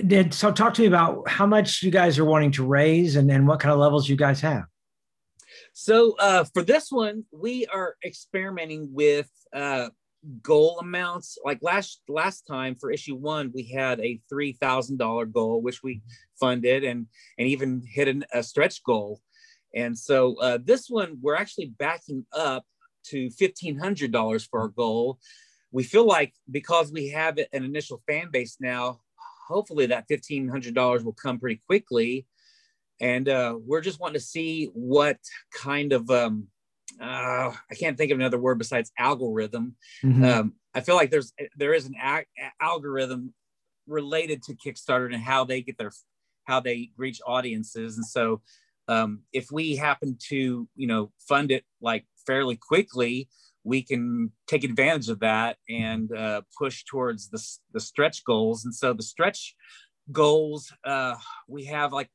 Did 0.06 0.32
so 0.32 0.52
talk 0.52 0.74
to 0.74 0.82
me 0.82 0.86
about 0.86 1.28
how 1.28 1.46
much 1.46 1.82
you 1.82 1.90
guys 1.90 2.18
are 2.18 2.24
wanting 2.24 2.52
to 2.52 2.64
raise 2.64 3.16
and, 3.16 3.30
and 3.30 3.46
what 3.46 3.58
kind 3.58 3.72
of 3.72 3.80
levels 3.80 4.08
you 4.08 4.16
guys 4.16 4.40
have. 4.40 4.64
So 5.72 6.16
uh, 6.18 6.44
for 6.44 6.62
this 6.62 6.90
one, 6.90 7.24
we 7.32 7.66
are 7.66 7.96
experimenting 8.04 8.88
with 8.92 9.30
uh, 9.54 9.90
goal 10.42 10.78
amounts. 10.80 11.38
Like 11.44 11.58
last 11.62 12.02
last 12.08 12.42
time 12.42 12.74
for 12.74 12.90
issue 12.90 13.16
one, 13.16 13.52
we 13.54 13.64
had 13.64 14.00
a 14.00 14.20
three 14.28 14.52
thousand 14.52 14.98
dollar 14.98 15.26
goal, 15.26 15.62
which 15.62 15.82
we 15.82 16.02
funded 16.38 16.84
and 16.84 17.06
and 17.38 17.48
even 17.48 17.82
hit 17.86 18.08
an, 18.08 18.24
a 18.32 18.42
stretch 18.42 18.82
goal. 18.84 19.20
And 19.74 19.96
so 19.96 20.36
uh, 20.40 20.58
this 20.62 20.88
one, 20.88 21.18
we're 21.22 21.36
actually 21.36 21.72
backing 21.78 22.26
up 22.32 22.64
to 23.06 23.30
fifteen 23.30 23.78
hundred 23.78 24.12
dollars 24.12 24.44
for 24.44 24.60
our 24.60 24.68
goal. 24.68 25.18
We 25.72 25.84
feel 25.84 26.06
like 26.06 26.34
because 26.50 26.92
we 26.92 27.08
have 27.08 27.38
an 27.38 27.64
initial 27.64 28.02
fan 28.08 28.30
base 28.32 28.56
now, 28.60 29.00
hopefully 29.46 29.86
that 29.86 30.06
fifteen 30.08 30.48
hundred 30.48 30.74
dollars 30.74 31.04
will 31.04 31.14
come 31.14 31.38
pretty 31.38 31.62
quickly 31.66 32.26
and 33.00 33.28
uh, 33.28 33.56
we're 33.64 33.80
just 33.80 34.00
wanting 34.00 34.14
to 34.14 34.20
see 34.20 34.70
what 34.74 35.18
kind 35.54 35.92
of 35.92 36.10
um, 36.10 36.48
uh, 37.00 37.52
I 37.70 37.74
can't 37.78 37.96
think 37.96 38.12
of 38.12 38.18
another 38.18 38.38
word 38.38 38.58
besides 38.58 38.92
algorithm. 38.98 39.76
Mm-hmm. 40.04 40.24
Um, 40.24 40.52
I 40.74 40.80
feel 40.80 40.96
like 40.96 41.10
there's 41.10 41.32
there 41.56 41.74
is 41.74 41.86
an 41.86 41.94
a- 42.02 42.24
algorithm 42.60 43.34
related 43.86 44.42
to 44.44 44.54
Kickstarter 44.54 45.12
and 45.12 45.22
how 45.22 45.44
they 45.44 45.62
get 45.62 45.78
their 45.78 45.92
how 46.44 46.60
they 46.60 46.90
reach 46.96 47.20
audiences, 47.26 47.96
and 47.96 48.06
so 48.06 48.42
um, 48.88 49.20
if 49.32 49.50
we 49.50 49.76
happen 49.76 50.18
to 50.28 50.68
you 50.76 50.86
know 50.86 51.12
fund 51.28 51.50
it 51.50 51.64
like 51.80 52.06
fairly 52.26 52.56
quickly, 52.56 53.28
we 53.64 53.82
can 53.82 54.32
take 54.46 54.64
advantage 54.64 55.08
of 55.08 55.20
that 55.20 55.56
and 55.68 56.12
uh, 56.12 56.42
push 56.58 56.84
towards 56.84 57.30
the 57.30 57.42
the 57.72 57.80
stretch 57.80 58.24
goals. 58.24 58.64
And 58.64 58.74
so 58.74 58.92
the 58.92 59.02
stretch 59.02 59.54
goals 60.12 60.72
uh, 60.84 61.14
we 61.48 61.64
have 61.66 61.92
like 61.92 62.10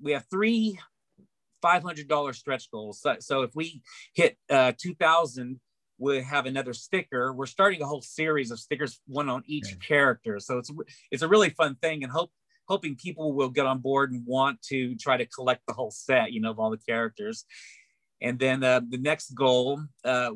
we 0.00 0.12
have 0.12 0.24
three 0.30 0.78
$500 1.64 2.34
stretch 2.34 2.70
goals. 2.70 3.00
So, 3.00 3.16
so 3.20 3.42
if 3.42 3.54
we 3.54 3.82
hit 4.12 4.36
uh, 4.50 4.72
2000, 4.78 5.58
we 5.98 6.22
have 6.22 6.46
another 6.46 6.72
sticker. 6.72 7.32
We're 7.32 7.46
starting 7.46 7.80
a 7.80 7.86
whole 7.86 8.02
series 8.02 8.50
of 8.50 8.58
stickers, 8.58 9.00
one 9.06 9.28
on 9.28 9.42
each 9.46 9.78
character. 9.86 10.40
So 10.40 10.58
it's 10.58 10.70
it's 11.10 11.22
a 11.22 11.28
really 11.28 11.50
fun 11.50 11.76
thing, 11.76 12.02
and 12.02 12.12
hope 12.12 12.30
hoping 12.68 12.96
people 12.96 13.32
will 13.32 13.48
get 13.48 13.66
on 13.66 13.78
board 13.78 14.10
and 14.12 14.26
want 14.26 14.60
to 14.62 14.96
try 14.96 15.16
to 15.16 15.26
collect 15.26 15.62
the 15.66 15.72
whole 15.72 15.90
set, 15.90 16.32
you 16.32 16.40
know, 16.40 16.50
of 16.50 16.58
all 16.58 16.70
the 16.70 16.78
characters. 16.78 17.44
And 18.20 18.38
then 18.38 18.64
uh, 18.64 18.80
the 18.88 18.98
next 18.98 19.34
goal, 19.34 19.82
uh, 20.04 20.30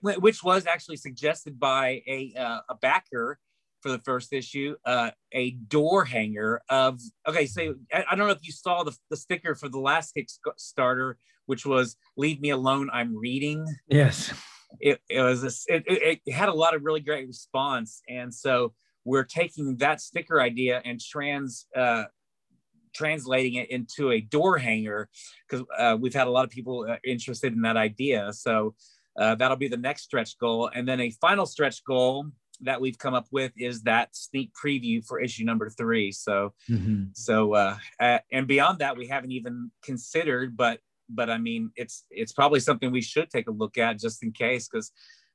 which 0.00 0.42
was 0.42 0.66
actually 0.66 0.96
suggested 0.96 1.60
by 1.60 2.02
a 2.06 2.32
uh, 2.36 2.60
a 2.70 2.74
backer, 2.76 3.38
for 3.80 3.90
the 3.90 3.98
first 4.00 4.32
issue 4.32 4.74
uh, 4.84 5.10
a 5.32 5.50
door 5.50 6.04
hanger 6.04 6.60
of 6.68 7.00
okay 7.26 7.46
so 7.46 7.74
I, 7.92 8.04
I, 8.10 8.14
don't 8.16 8.26
know 8.26 8.32
if 8.32 8.44
you 8.46 8.52
saw 8.52 8.82
the, 8.82 8.96
the 9.10 9.16
sticker 9.16 9.54
for 9.54 9.68
the 9.68 9.78
last 9.78 10.16
kickstarter 10.16 11.14
which 11.46 11.64
was 11.64 11.96
leave 12.16 12.40
me 12.40 12.50
alone 12.50 12.90
i'm 12.92 13.16
reading. 13.16 13.66
Yes. 13.88 14.32
It, 14.80 15.00
it 15.08 15.22
was 15.22 15.44
a, 15.44 15.74
it, 15.74 16.20
it, 16.26 16.32
had 16.32 16.50
a 16.50 16.54
lot 16.54 16.74
of 16.74 16.84
really 16.84 17.00
great 17.00 17.26
response 17.26 18.02
and 18.08 18.32
so 18.34 18.74
we're 19.04 19.24
taking 19.24 19.78
that 19.78 20.02
sticker 20.02 20.40
idea 20.40 20.82
and 20.84 21.00
trans 21.00 21.66
uh, 21.74 22.04
translating 22.94 23.54
it 23.54 23.70
into 23.70 24.10
a 24.10 24.20
door 24.20 24.58
hanger 24.58 25.08
because 25.48 25.64
uh, 25.78 25.96
we've 25.98 26.14
had 26.14 26.26
a 26.26 26.30
lot 26.30 26.44
of 26.44 26.50
people 26.50 26.86
uh, 26.88 26.96
interested 27.04 27.52
in 27.52 27.62
that 27.62 27.76
idea. 27.76 28.32
So 28.32 28.74
uh, 29.18 29.34
that'll 29.36 29.56
be 29.56 29.68
the 29.68 29.76
next 29.76 30.02
stretch 30.02 30.38
goal. 30.38 30.70
And 30.74 30.86
then 30.86 31.00
a 31.00 31.10
final 31.10 31.46
stretch 31.46 31.84
goal 31.84 32.26
that 32.62 32.80
we've 32.80 32.98
come 32.98 33.14
up 33.14 33.26
with 33.30 33.52
is 33.56 33.82
that 33.82 34.14
sneak 34.14 34.52
preview 34.52 35.04
for 35.04 35.20
issue 35.20 35.44
number 35.44 35.70
three. 35.70 36.12
So, 36.12 36.54
mm-hmm. 36.68 37.04
so 37.12 37.54
uh, 37.54 37.76
and 38.32 38.46
beyond 38.46 38.80
that, 38.80 38.96
we 38.96 39.06
haven't 39.06 39.32
even 39.32 39.70
considered, 39.82 40.56
but 40.56 40.80
but 41.08 41.30
I 41.30 41.38
mean, 41.38 41.70
it's 41.76 42.04
it's 42.10 42.32
probably 42.32 42.60
something 42.60 42.92
we 42.92 43.00
should 43.00 43.30
take 43.30 43.48
a 43.48 43.52
look 43.52 43.78
at 43.78 43.98
just 43.98 44.22
in 44.22 44.32
case, 44.32 44.68
because 44.68 44.92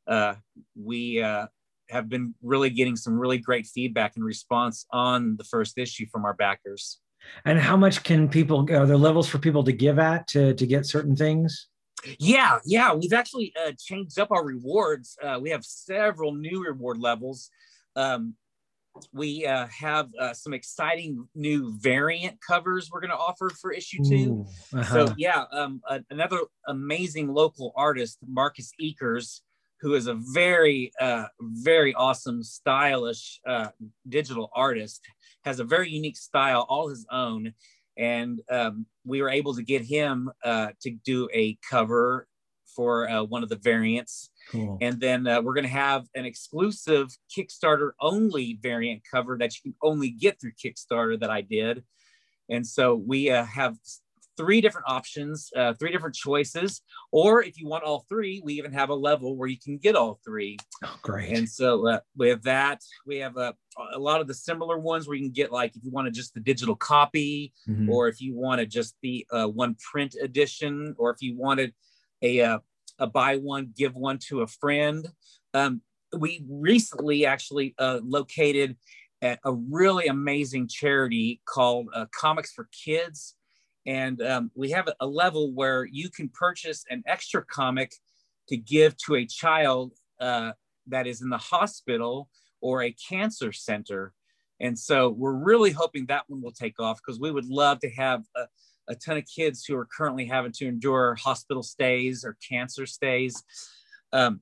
uh, 0.08 0.36
we 0.76 1.22
uh, 1.22 1.48
have 1.90 2.10
been 2.10 2.36
really 2.42 2.70
getting 2.70 2.96
some 2.96 3.18
really 3.18 3.38
great 3.38 3.66
feedback 3.66 4.16
and 4.16 4.26
response 4.26 4.86
on 4.92 5.36
the 5.38 5.44
first 5.44 5.78
issue 5.78 6.06
from 6.12 6.26
our 6.26 6.34
backers. 6.34 7.00
And 7.46 7.60
how 7.60 7.78
much 7.78 8.04
can 8.04 8.28
people? 8.28 8.68
Are 8.72 8.86
there 8.86 8.98
levels 8.98 9.28
for 9.28 9.40
people 9.40 9.64
to 9.64 9.72
give 9.72 9.98
at 9.98 10.28
to 10.30 10.54
to 10.54 10.68
get 10.68 10.86
certain 10.86 11.16
things? 11.16 11.70
Yeah, 12.20 12.60
yeah, 12.66 12.94
we've 12.94 13.14
actually 13.14 13.54
uh, 13.62 13.72
changed 13.80 14.20
up 14.20 14.32
our 14.32 14.46
rewards. 14.46 15.18
Uh, 15.22 15.40
we 15.42 15.50
have 15.50 15.64
several 15.64 16.34
new 16.34 16.64
reward 16.64 17.00
levels. 17.00 17.50
Um, 17.96 18.36
we 19.12 19.46
uh, 19.46 19.68
have 19.68 20.10
uh, 20.20 20.34
some 20.34 20.54
exciting 20.54 21.28
new 21.34 21.74
variant 21.80 22.40
covers 22.42 22.90
we're 22.92 23.00
going 23.00 23.10
to 23.10 23.18
offer 23.18 23.50
for 23.50 23.72
issue 23.72 24.04
two. 24.04 24.16
Ooh, 24.16 24.80
uh-huh. 24.80 25.08
So 25.08 25.14
yeah, 25.18 25.46
um, 25.52 25.82
another 26.10 26.40
amazing 26.68 27.28
local 27.34 27.74
artist, 27.76 28.20
Marcus 28.28 28.72
Eakers, 28.82 29.42
who 29.82 29.96
is 29.96 30.08
a 30.08 30.14
very, 30.34 30.92
uh, 31.00 31.26
very 31.40 31.94
awesome, 31.96 32.44
stylish 32.44 33.40
uh, 33.48 33.68
digital 34.08 34.50
artist, 34.56 35.02
has 35.44 35.60
a 35.60 35.64
very 35.64 35.90
unique 35.90 36.16
style, 36.16 36.66
all 36.70 36.88
his 36.88 37.06
own 37.12 37.54
and 37.98 38.42
um, 38.50 38.86
we 39.06 39.22
were 39.22 39.30
able 39.30 39.56
to 39.56 39.64
get 39.64 39.84
him 39.84 40.30
uh, 40.44 40.70
to 40.82 40.92
do 41.06 41.30
a 41.34 41.58
cover 41.70 42.28
for 42.76 43.10
uh, 43.10 43.24
one 43.24 43.44
of 43.44 43.50
the 43.50 43.56
variants. 43.58 44.30
Cool. 44.50 44.78
And 44.82 45.00
then 45.00 45.28
uh, 45.28 45.42
we're 45.42 45.54
going 45.54 45.66
to 45.66 45.70
have 45.70 46.08
an 46.16 46.26
exclusive 46.26 47.10
Kickstarter 47.36 47.92
only 48.02 48.58
variant 48.62 49.04
cover 49.10 49.38
that 49.38 49.54
you 49.56 49.72
can 49.72 49.76
only 49.82 50.10
get 50.10 50.40
through 50.40 50.54
Kickstarter 50.54 51.20
that 51.20 51.30
I 51.30 51.42
did. 51.42 51.84
And 52.50 52.66
so 52.66 52.96
we 52.96 53.30
uh, 53.30 53.46
have 53.46 53.78
three 54.38 54.62
different 54.62 54.88
options, 54.90 55.50
uh, 55.56 55.74
three 55.74 55.92
different 55.92 56.16
choices. 56.16 56.82
Or 57.12 57.44
if 57.44 57.60
you 57.60 57.68
want 57.68 57.84
all 57.84 58.06
three, 58.10 58.42
we 58.44 58.54
even 58.54 58.74
have 58.74 58.90
a 58.90 58.96
level 58.96 59.36
where 59.36 59.48
you 59.48 59.58
can 59.60 59.78
get 59.78 59.96
all 59.96 60.20
three. 60.26 60.58
Oh, 60.84 60.96
great. 61.02 61.38
And 61.38 61.48
so 61.48 61.88
uh, 61.88 62.00
we 62.18 62.30
have 62.30 62.44
that. 62.44 62.82
We 63.06 63.18
have 63.18 63.38
a, 63.38 63.54
a 63.94 64.00
lot 64.00 64.22
of 64.22 64.28
the 64.28 64.34
similar 64.34 64.78
ones 64.78 65.08
where 65.08 65.16
you 65.16 65.24
can 65.24 65.32
get 65.32 65.52
like 65.52 65.76
if 65.76 65.84
you 65.84 65.92
wanted 65.92 66.14
just 66.14 66.34
the 66.34 66.40
digital 66.40 66.76
copy, 66.76 67.54
mm-hmm. 67.68 67.90
or 67.90 68.08
if 68.08 68.22
you 68.22 68.36
wanted 68.36 68.70
just 68.72 68.96
the 69.02 69.26
uh, 69.32 69.48
one 69.48 69.76
print 69.92 70.16
edition, 70.22 70.96
or 70.98 71.12
if 71.12 71.22
you 71.22 71.38
wanted 71.38 71.74
a, 72.22 72.42
uh, 72.42 72.60
a 73.00 73.08
buy 73.08 73.38
one, 73.38 73.74
give 73.76 73.96
one 73.96 74.18
to 74.30 74.42
a 74.42 74.48
friend. 74.48 75.08
Um, 75.54 75.82
we 76.18 76.46
recently 76.48 77.26
actually 77.26 77.74
uh, 77.80 78.00
located 78.04 78.78
at 79.22 79.40
a 79.46 79.54
really 79.54 80.08
amazing 80.08 80.68
charity 80.68 81.42
called 81.46 81.88
uh, 81.94 82.06
Comics 82.14 82.52
for 82.52 82.68
Kids. 82.72 83.36
And 83.86 84.22
um, 84.22 84.52
we 84.56 84.72
have 84.72 84.88
a 85.00 85.06
level 85.06 85.52
where 85.52 85.86
you 85.86 86.10
can 86.10 86.30
purchase 86.30 86.86
an 86.90 87.04
extra 87.06 87.44
comic 87.46 87.94
to 88.48 88.58
give 88.58 88.96
to 88.98 89.16
a 89.16 89.26
child 89.26 89.94
uh, 90.20 90.52
that 90.88 91.08
is 91.08 91.22
in 91.22 91.30
the 91.30 91.38
hospital 91.38 92.30
or 92.62 92.84
a 92.84 92.96
cancer 93.10 93.52
center. 93.52 94.14
And 94.60 94.78
so 94.78 95.10
we're 95.10 95.34
really 95.34 95.72
hoping 95.72 96.06
that 96.06 96.24
one 96.28 96.42
will 96.42 96.52
take 96.52 96.80
off 96.80 97.00
because 97.06 97.20
we 97.20 97.32
would 97.32 97.46
love 97.46 97.80
to 97.80 97.90
have 97.90 98.24
a, 98.36 98.44
a, 98.88 98.96
ton 98.96 99.18
of 99.18 99.26
kids 99.26 99.66
who 99.66 99.76
are 99.76 99.86
currently 99.86 100.26
having 100.26 100.54
to 100.54 100.68
endure 100.68 101.16
hospital 101.16 101.64
stays 101.64 102.24
or 102.24 102.38
cancer 102.48 102.86
stays. 102.86 103.44
Um, 104.14 104.40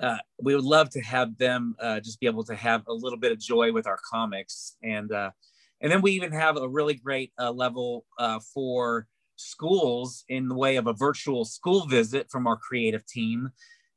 uh, 0.00 0.18
we 0.42 0.54
would 0.54 0.64
love 0.64 0.90
to 0.90 1.00
have 1.00 1.38
them 1.38 1.76
uh, 1.78 2.00
just 2.00 2.20
be 2.20 2.26
able 2.26 2.44
to 2.44 2.54
have 2.54 2.82
a 2.88 2.92
little 2.92 3.18
bit 3.18 3.32
of 3.32 3.38
joy 3.38 3.72
with 3.72 3.86
our 3.86 3.98
comics. 4.10 4.76
And, 4.82 5.12
uh, 5.12 5.30
and 5.84 5.92
then 5.92 6.02
we 6.02 6.10
even 6.12 6.32
have 6.32 6.56
a 6.56 6.68
really 6.68 6.94
great 6.94 7.32
uh, 7.38 7.52
level 7.52 8.04
uh, 8.18 8.40
for 8.52 9.06
schools 9.36 10.24
in 10.28 10.48
the 10.48 10.56
way 10.56 10.74
of 10.74 10.88
a 10.88 10.92
virtual 10.92 11.44
school 11.44 11.86
visit 11.86 12.26
from 12.30 12.48
our 12.48 12.56
creative 12.56 13.06
team. 13.06 13.50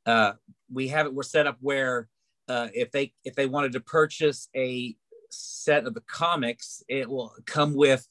Uh, 0.05 0.33
we 0.71 0.89
have 0.89 1.07
it, 1.07 1.13
we're 1.15 1.23
set 1.23 1.47
up 1.47 1.57
where 1.61 2.07
if 2.47 2.91
they 2.91 3.11
if 3.25 3.33
they 3.33 3.47
wanted 3.47 3.71
to 3.71 3.79
purchase 3.79 4.49
a 4.55 4.95
set 5.31 5.85
of 5.85 5.93
the 5.93 6.03
comics, 6.07 6.83
it 6.87 7.09
will 7.09 7.33
come 7.45 7.73
with 7.73 8.07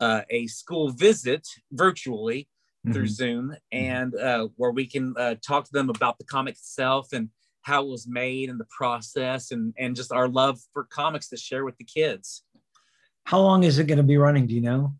uh, 0.00 0.22
a 0.30 0.46
school 0.46 0.90
visit 0.90 1.46
virtually 1.72 2.48
mm-hmm. 2.86 2.92
through 2.92 3.08
Zoom, 3.08 3.46
mm-hmm. 3.46 3.54
and 3.84 4.14
uh, 4.14 4.48
where 4.56 4.70
we 4.70 4.86
can 4.86 5.14
uh, 5.18 5.34
talk 5.46 5.64
to 5.64 5.72
them 5.72 5.90
about 5.90 6.18
the 6.18 6.24
comic 6.24 6.54
itself 6.54 7.08
and 7.12 7.30
how 7.62 7.82
it 7.82 7.88
was 7.88 8.06
made 8.06 8.50
and 8.50 8.60
the 8.60 8.66
process, 8.76 9.50
and 9.50 9.74
and 9.78 9.96
just 9.96 10.12
our 10.12 10.28
love 10.28 10.60
for 10.72 10.84
comics 10.84 11.28
to 11.28 11.36
share 11.36 11.64
with 11.64 11.76
the 11.78 11.84
kids. 11.84 12.44
How 13.24 13.40
long 13.40 13.64
is 13.64 13.78
it 13.78 13.86
going 13.86 13.98
to 13.98 14.04
be 14.04 14.18
running? 14.18 14.46
Do 14.46 14.54
you 14.54 14.60
know? 14.60 14.94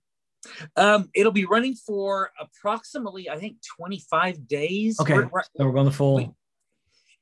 Um, 0.76 1.10
it'll 1.14 1.32
be 1.32 1.44
running 1.44 1.74
for 1.74 2.30
approximately, 2.38 3.30
I 3.30 3.38
think, 3.38 3.56
25 3.76 4.46
days. 4.46 5.00
Okay, 5.00 5.14
we're, 5.14 5.26
we're, 5.26 5.42
so 5.56 5.64
we're 5.66 5.72
going 5.72 5.86
the 5.86 5.92
full. 5.92 6.16
We, 6.16 6.30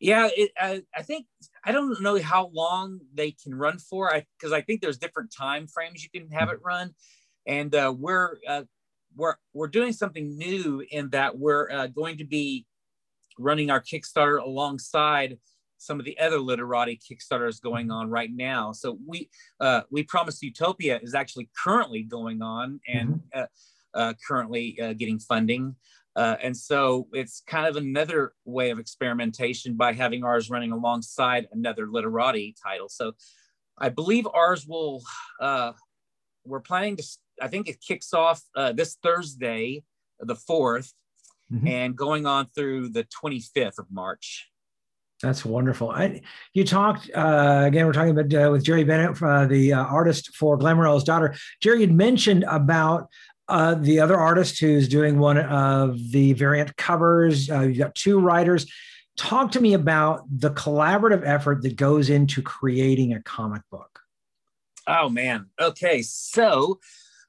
yeah, 0.00 0.28
it, 0.36 0.50
I, 0.60 0.82
I 0.96 1.02
think 1.02 1.26
I 1.64 1.70
don't 1.70 2.00
know 2.02 2.20
how 2.20 2.50
long 2.52 3.00
they 3.14 3.30
can 3.30 3.54
run 3.54 3.78
for. 3.78 4.12
I 4.12 4.26
because 4.38 4.52
I 4.52 4.60
think 4.60 4.80
there's 4.80 4.98
different 4.98 5.32
time 5.32 5.68
frames 5.68 6.02
you 6.02 6.10
can 6.10 6.30
have 6.32 6.48
it 6.48 6.58
run, 6.64 6.94
and 7.46 7.72
uh, 7.74 7.94
we're 7.96 8.38
uh, 8.48 8.62
we're 9.14 9.36
we're 9.52 9.68
doing 9.68 9.92
something 9.92 10.36
new 10.36 10.84
in 10.90 11.10
that 11.10 11.38
we're 11.38 11.70
uh, 11.70 11.86
going 11.86 12.18
to 12.18 12.24
be 12.24 12.66
running 13.38 13.70
our 13.70 13.80
Kickstarter 13.80 14.42
alongside 14.42 15.38
some 15.82 15.98
of 15.98 16.06
the 16.06 16.18
other 16.18 16.38
literati 16.38 16.98
Kickstarters 16.98 17.60
going 17.60 17.90
on 17.90 18.08
right 18.08 18.30
now. 18.32 18.72
So 18.72 18.98
we 19.06 19.28
uh, 19.60 19.82
we 19.90 20.04
promised 20.04 20.42
Utopia 20.42 21.00
is 21.02 21.14
actually 21.14 21.50
currently 21.62 22.02
going 22.02 22.40
on 22.42 22.80
and 22.86 23.08
mm-hmm. 23.10 23.40
uh, 23.40 23.46
uh, 23.94 24.14
currently 24.26 24.80
uh, 24.80 24.92
getting 24.94 25.18
funding. 25.18 25.76
Uh, 26.14 26.36
and 26.42 26.56
so 26.56 27.08
it's 27.12 27.42
kind 27.46 27.66
of 27.66 27.76
another 27.76 28.34
way 28.44 28.70
of 28.70 28.78
experimentation 28.78 29.74
by 29.76 29.92
having 29.92 30.24
ours 30.24 30.50
running 30.50 30.72
alongside 30.72 31.48
another 31.52 31.88
literati 31.88 32.54
title. 32.62 32.88
So 32.88 33.12
I 33.78 33.88
believe 33.88 34.26
ours 34.32 34.66
will, 34.66 35.02
uh, 35.40 35.72
we're 36.44 36.60
planning 36.60 36.96
to, 36.96 37.04
I 37.40 37.48
think 37.48 37.68
it 37.68 37.80
kicks 37.80 38.12
off 38.12 38.42
uh, 38.54 38.72
this 38.72 38.98
Thursday, 39.02 39.84
the 40.20 40.34
4th, 40.34 40.92
mm-hmm. 41.50 41.66
and 41.66 41.96
going 41.96 42.26
on 42.26 42.48
through 42.54 42.90
the 42.90 43.04
25th 43.04 43.78
of 43.78 43.86
March. 43.90 44.51
That's 45.22 45.44
wonderful. 45.44 45.90
I, 45.90 46.20
you 46.52 46.64
talked 46.64 47.08
uh, 47.14 47.62
again. 47.66 47.86
We're 47.86 47.92
talking 47.92 48.18
about 48.18 48.34
uh, 48.34 48.50
with 48.50 48.64
Jerry 48.64 48.82
Bennett, 48.82 49.22
uh, 49.22 49.46
the 49.46 49.72
uh, 49.72 49.84
artist 49.84 50.34
for 50.34 50.58
Glamorella's 50.58 51.04
daughter. 51.04 51.34
Jerry 51.60 51.80
had 51.80 51.92
mentioned 51.92 52.44
about 52.48 53.08
uh, 53.48 53.74
the 53.74 54.00
other 54.00 54.16
artist 54.16 54.58
who's 54.58 54.88
doing 54.88 55.18
one 55.18 55.38
of 55.38 55.96
the 56.10 56.32
variant 56.32 56.76
covers. 56.76 57.48
Uh, 57.48 57.60
you've 57.60 57.78
got 57.78 57.94
two 57.94 58.18
writers. 58.18 58.66
Talk 59.16 59.52
to 59.52 59.60
me 59.60 59.74
about 59.74 60.24
the 60.28 60.50
collaborative 60.50 61.22
effort 61.24 61.62
that 61.62 61.76
goes 61.76 62.10
into 62.10 62.42
creating 62.42 63.12
a 63.12 63.22
comic 63.22 63.62
book. 63.70 64.00
Oh 64.88 65.08
man. 65.08 65.50
Okay. 65.60 66.02
So, 66.02 66.80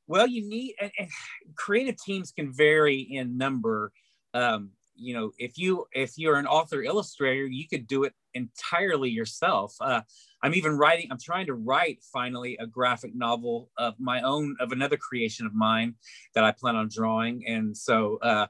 well, 0.07 0.25
you 0.25 0.47
need 0.47 0.75
and, 0.81 0.91
and 0.97 1.09
creative 1.55 2.01
teams 2.01 2.31
can 2.31 2.51
vary 2.51 3.01
in 3.01 3.37
number. 3.37 3.91
Um, 4.33 4.71
you 4.95 5.13
know, 5.13 5.31
if 5.37 5.57
you 5.57 5.85
if 5.91 6.17
you're 6.17 6.37
an 6.37 6.47
author 6.47 6.83
illustrator, 6.83 7.45
you 7.45 7.67
could 7.67 7.87
do 7.87 8.03
it 8.03 8.13
entirely 8.33 9.09
yourself. 9.09 9.75
Uh, 9.79 10.01
I'm 10.41 10.53
even 10.55 10.77
writing, 10.77 11.07
I'm 11.09 11.19
trying 11.19 11.45
to 11.47 11.53
write 11.53 12.03
finally 12.11 12.57
a 12.59 12.67
graphic 12.67 13.15
novel 13.15 13.69
of 13.77 13.95
my 13.99 14.21
own, 14.21 14.55
of 14.59 14.71
another 14.71 14.97
creation 14.97 15.45
of 15.45 15.53
mine 15.53 15.95
that 16.35 16.43
I 16.43 16.51
plan 16.51 16.75
on 16.75 16.89
drawing. 16.91 17.47
And 17.47 17.75
so 17.75 18.17
uh, 18.21 18.47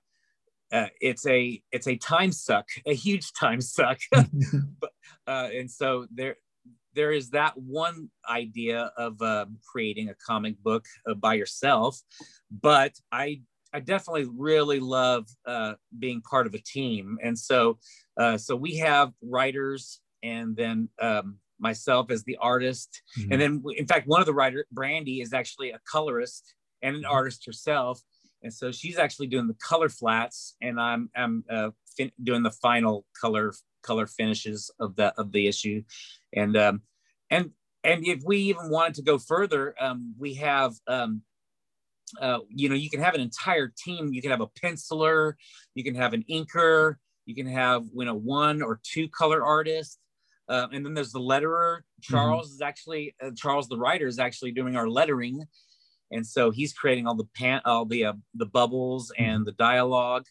uh, 0.71 0.87
it's 0.99 1.25
a 1.27 1.61
it's 1.71 1.87
a 1.87 1.95
time 1.97 2.31
suck, 2.31 2.67
a 2.85 2.93
huge 2.93 3.31
time 3.33 3.61
suck. 3.61 3.99
but, 4.11 4.91
uh, 5.27 5.49
and 5.53 5.69
so 5.69 6.07
there 6.11 6.35
there 6.95 7.11
is 7.11 7.31
that 7.31 7.57
one 7.57 8.09
idea 8.29 8.91
of 8.97 9.21
uh, 9.21 9.45
creating 9.65 10.09
a 10.09 10.15
comic 10.15 10.61
book 10.61 10.85
uh, 11.07 11.13
by 11.13 11.33
yourself, 11.35 12.01
but 12.51 12.93
I 13.11 13.41
I 13.73 13.79
definitely 13.79 14.27
really 14.35 14.79
love 14.79 15.27
uh, 15.45 15.73
being 15.97 16.21
part 16.21 16.47
of 16.47 16.53
a 16.53 16.59
team, 16.59 17.17
and 17.23 17.37
so 17.37 17.79
uh, 18.17 18.37
so 18.37 18.55
we 18.55 18.77
have 18.77 19.11
writers 19.21 19.99
and 20.21 20.55
then 20.55 20.89
um, 21.01 21.37
myself 21.59 22.11
as 22.11 22.23
the 22.23 22.37
artist. 22.37 23.01
Mm-hmm. 23.17 23.31
And 23.31 23.41
then, 23.41 23.63
in 23.75 23.87
fact, 23.87 24.07
one 24.07 24.19
of 24.19 24.27
the 24.27 24.33
writer, 24.33 24.65
Brandy, 24.71 25.21
is 25.21 25.33
actually 25.33 25.71
a 25.71 25.79
colorist 25.89 26.53
and 26.81 26.95
an 26.95 27.03
mm-hmm. 27.03 27.11
artist 27.11 27.45
herself. 27.45 28.01
And 28.43 28.53
so 28.53 28.71
she's 28.71 28.97
actually 28.97 29.27
doing 29.27 29.47
the 29.47 29.55
color 29.55 29.89
flats, 29.89 30.55
and 30.61 30.79
I'm 30.79 31.09
I'm 31.15 31.45
uh, 31.49 31.69
fin- 31.95 32.11
doing 32.21 32.43
the 32.43 32.51
final 32.51 33.05
color 33.19 33.53
color 33.83 34.05
finishes 34.05 34.69
of 34.79 34.95
the 34.97 35.17
of 35.17 35.31
the 35.31 35.47
issue, 35.47 35.81
and 36.33 36.57
um, 36.57 36.81
and 37.31 37.51
and 37.85 38.05
if 38.05 38.21
we 38.25 38.39
even 38.39 38.69
wanted 38.69 38.95
to 38.95 39.01
go 39.01 39.17
further, 39.17 39.73
um, 39.79 40.13
we 40.19 40.33
have 40.35 40.73
um, 40.89 41.21
uh, 42.21 42.39
you 42.49 42.69
know 42.69 42.75
you 42.75 42.89
can 42.89 43.01
have 43.01 43.15
an 43.15 43.21
entire 43.21 43.71
team. 43.77 44.13
You 44.13 44.21
can 44.21 44.31
have 44.31 44.41
a 44.41 44.47
penciler, 44.47 45.33
you 45.75 45.83
can 45.83 45.95
have 45.95 46.13
an 46.13 46.23
inker, 46.29 46.95
you 47.25 47.35
can 47.35 47.47
have 47.47 47.85
you 47.95 48.05
know 48.05 48.15
one 48.15 48.61
or 48.61 48.79
two 48.83 49.07
color 49.09 49.43
artists, 49.43 49.99
uh, 50.49 50.67
and 50.71 50.85
then 50.85 50.93
there's 50.93 51.11
the 51.11 51.19
letterer. 51.19 51.77
Mm-hmm. 51.77 52.13
Charles 52.13 52.47
mm-hmm. 52.47 52.55
is 52.55 52.61
actually 52.61 53.15
uh, 53.21 53.31
Charles, 53.35 53.67
the 53.67 53.77
writer, 53.77 54.07
is 54.07 54.19
actually 54.19 54.51
doing 54.51 54.75
our 54.75 54.89
lettering, 54.89 55.43
and 56.11 56.25
so 56.25 56.51
he's 56.51 56.73
creating 56.73 57.07
all 57.07 57.15
the 57.15 57.27
pan, 57.35 57.61
all 57.65 57.85
the 57.85 58.05
uh, 58.05 58.13
the 58.35 58.45
bubbles 58.45 59.11
mm-hmm. 59.11 59.31
and 59.31 59.45
the 59.45 59.53
dialogue, 59.53 60.25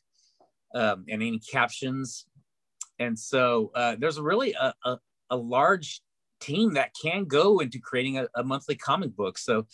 um, 0.75 1.05
and 1.09 1.23
any 1.23 1.39
captions. 1.39 2.27
And 2.99 3.19
so 3.19 3.73
uh, 3.75 3.97
there's 3.99 4.21
really 4.21 4.53
a, 4.53 4.73
a, 4.85 4.99
a, 5.31 5.37
large 5.37 6.03
team 6.41 6.75
that 6.75 6.93
can 7.01 7.25
go 7.25 7.59
into 7.59 7.81
creating 7.81 8.19
a, 8.19 8.29
a 8.37 8.45
monthly 8.45 8.77
comic 8.77 9.17
book. 9.17 9.39
So, 9.39 9.67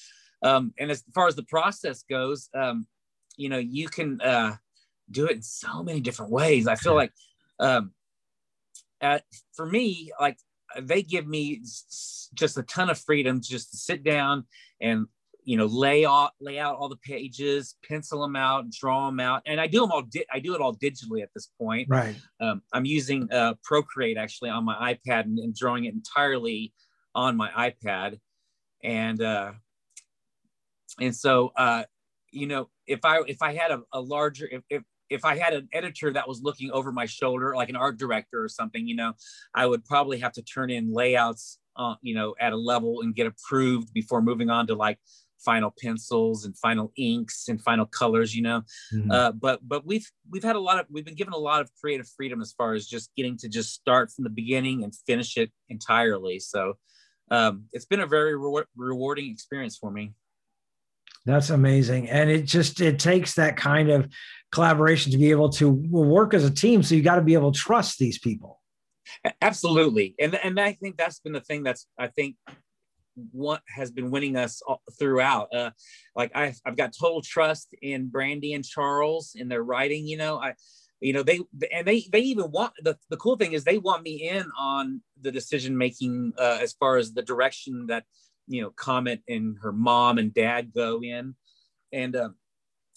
um, 0.43 0.73
and 0.79 0.91
as 0.91 1.05
far 1.15 1.27
as 1.27 1.37
the 1.37 1.45
process 1.45 2.03
goes, 2.09 2.49
um, 2.55 2.87
you 3.37 3.49
know, 3.49 3.59
you 3.59 3.89
can 3.89 4.21
uh, 4.21 4.57
do 5.11 5.27
it 5.27 5.37
in 5.37 5.43
so 5.43 5.83
many 5.83 6.01
different 6.01 6.33
ways. 6.33 6.67
I 6.67 6.77
feel 6.77 6.95
like 6.95 7.13
um, 7.59 7.93
at, 9.01 9.25
for 9.55 9.67
me, 9.67 10.11
like 10.21 10.39
they 10.81 11.03
give 11.03 11.27
me 11.27 11.63
just 12.35 12.59
a 12.59 12.63
ton 12.65 12.91
of 12.91 12.99
freedom 12.99 13.41
just 13.41 13.71
to 13.71 13.77
sit 13.77 14.05
down 14.05 14.45
and 14.81 15.07
you 15.45 15.57
know 15.57 15.65
lay 15.65 16.05
out 16.05 16.33
lay 16.41 16.59
out 16.59 16.77
all 16.77 16.91
the 16.91 16.97
pages 16.97 17.77
pencil 17.89 18.21
them 18.21 18.37
out 18.37 18.71
draw 18.71 19.07
them 19.07 19.19
out. 19.19 19.43
And 19.47 19.61
i 19.61 19.67
do 19.67 19.81
them 19.81 19.91
all 19.91 20.03
di- 20.03 20.27
i 20.31 20.39
do 20.39 20.55
it 20.55 20.61
all 20.61 20.77
digitally 20.77 21.23
at 21.23 21.31
this 21.35 21.49
point. 21.59 21.89
Right. 21.89 22.15
Um, 22.39 22.61
i'm 22.73 22.85
using 22.85 23.33
uh, 23.33 23.55
procreate 23.65 24.19
actually 24.19 24.51
on 24.51 24.65
my 24.65 24.95
ipad 24.95 25.23
and, 25.23 25.39
and, 25.39 25.55
drawing 25.55 25.87
it 25.87 25.95
entirely 25.95 26.75
on 27.15 27.37
my 27.37 27.49
ipad. 27.51 28.19
And 28.85 29.23
uh, 29.23 29.53
and 31.01 31.15
so 31.15 31.53
uh, 31.57 31.85
you 32.31 32.47
know 32.47 32.69
if 32.87 33.05
i 33.05 33.21
if 33.27 33.43
i 33.43 33.53
had 33.53 33.71
a, 33.71 33.81
a 33.93 34.01
larger 34.01 34.49
if, 34.51 34.63
if 34.71 34.83
if 35.11 35.25
I 35.25 35.39
had 35.39 35.55
an 35.55 35.69
editor 35.73 36.13
that 36.13 36.29
was 36.29 36.43
looking 36.43 36.71
over 36.71 36.93
my 36.93 37.07
shoulder, 37.07 37.55
like 37.57 37.69
an 37.69 37.77
art 37.77 37.99
director 37.99 38.43
or 38.43 38.49
something, 38.49 38.87
you 38.87 38.95
know, 38.95 39.15
I 39.55 39.67
would 39.67 39.85
probably 39.85 40.19
have 40.19 40.33
to 40.33 40.43
turn 40.43 40.71
in 40.71 40.93
layouts, 40.93 41.59
uh, 41.77 41.95
you 42.03 42.15
know, 42.15 42.35
at 42.41 42.53
a 42.53 42.57
level 42.57 43.01
and 43.01 43.15
get 43.15 43.27
approved 43.27 43.93
before 43.93 44.21
moving 44.21 44.51
on 44.51 44.67
to 44.67 44.75
like 44.75 44.99
final 45.39 45.73
pencils 45.81 46.45
and 46.45 46.57
final 46.59 46.93
inks 46.97 47.49
and 47.49 47.63
final 47.63 47.87
colors, 47.87 48.35
you 48.35 48.43
know. 48.43 48.63
Mm-hmm. 48.93 49.11
Uh, 49.11 49.33
but 49.33 49.61
but 49.67 49.87
we've 49.87 50.07
we've 50.31 50.43
had 50.43 50.57
a 50.57 50.61
lot 50.61 50.79
of 50.79 50.87
we've 50.91 51.05
been 51.05 51.15
given 51.15 51.33
a 51.33 51.39
lot 51.39 51.61
of 51.61 51.71
creative 51.81 52.09
freedom 52.17 52.41
as 52.41 52.53
far 52.53 52.75
as 52.75 52.87
just 52.87 53.11
getting 53.17 53.37
to 53.39 53.49
just 53.49 53.73
start 53.73 54.11
from 54.11 54.25
the 54.25 54.31
beginning 54.31 54.85
and 54.85 54.95
finish 55.07 55.37
it 55.37 55.51
entirely. 55.69 56.39
So 56.39 56.75
um, 57.31 57.65
it's 57.73 57.87
been 57.87 58.01
a 58.01 58.07
very 58.07 58.37
re- 58.37 58.65
rewarding 58.77 59.31
experience 59.31 59.77
for 59.77 59.91
me. 59.91 60.13
That's 61.29 61.51
amazing. 61.51 62.09
And 62.09 62.31
it 62.31 62.47
just 62.47 62.81
it 62.81 62.99
takes 62.99 63.35
that 63.35 63.55
kind 63.55 63.91
of 63.91 64.09
collaboration 64.51 65.13
to 65.13 65.19
be 65.19 65.31
able 65.31 65.51
to 65.51 65.69
work 65.69 66.33
as 66.33 66.43
a 66.43 66.51
team. 66.51 66.83
So 66.83 66.95
you 66.95 67.03
got 67.03 67.17
to 67.17 67.23
be 67.23 67.35
able 67.35 67.53
to 67.53 67.59
trust 67.59 67.99
these 67.99 68.19
people. 68.19 68.63
Absolutely. 69.43 70.15
And 70.19 70.35
and 70.37 70.59
I 70.59 70.73
think 70.73 70.97
that's 70.97 71.21
been 71.21 71.35
the 71.35 71.43
thing 71.43 71.65
that's 71.65 71.87
I 71.99 72.07
think 72.07 72.37
what 73.33 73.61
has 73.69 73.91
been 73.91 74.11
winning 74.11 74.37
us 74.37 74.63
throughout. 74.99 75.55
Uh, 75.55 75.73
like 76.17 76.33
I, 76.35 76.55
I've 76.65 76.79
got 76.79 76.95
total 76.99 77.21
trust 77.21 77.75
in 77.83 78.09
Brandy 78.09 78.55
and 78.55 78.65
Charles 78.65 79.33
in 79.35 79.49
their 79.49 79.63
writing. 79.63 80.07
You 80.07 80.17
know, 80.17 80.39
I, 80.39 80.55
you 81.01 81.13
know, 81.13 81.23
they 81.23 81.41
and 81.71 81.87
they 81.87 82.07
they 82.11 82.21
even 82.21 82.51
want 82.51 82.73
the 82.83 82.97
the 83.11 83.19
cool 83.19 83.37
thing 83.37 83.53
is 83.53 83.65
they 83.65 83.77
want 83.77 84.03
me 84.03 84.31
in 84.31 84.47
on 84.59 85.03
the 85.21 85.31
decision 85.31 85.77
making 85.77 86.33
uh, 86.39 86.59
as 86.63 86.73
far 86.73 86.97
as 86.97 87.13
the 87.13 87.23
direction 87.23 87.89
that 87.89 88.05
you 88.49 88.63
know 88.63 88.71
Comet 88.71 89.23
and 89.29 89.57
her 89.63 89.73
mom 89.73 90.19
and 90.19 90.35
dad 90.35 90.73
go 90.75 91.01
in, 91.03 91.35
and 91.93 92.17
uh, 92.17 92.31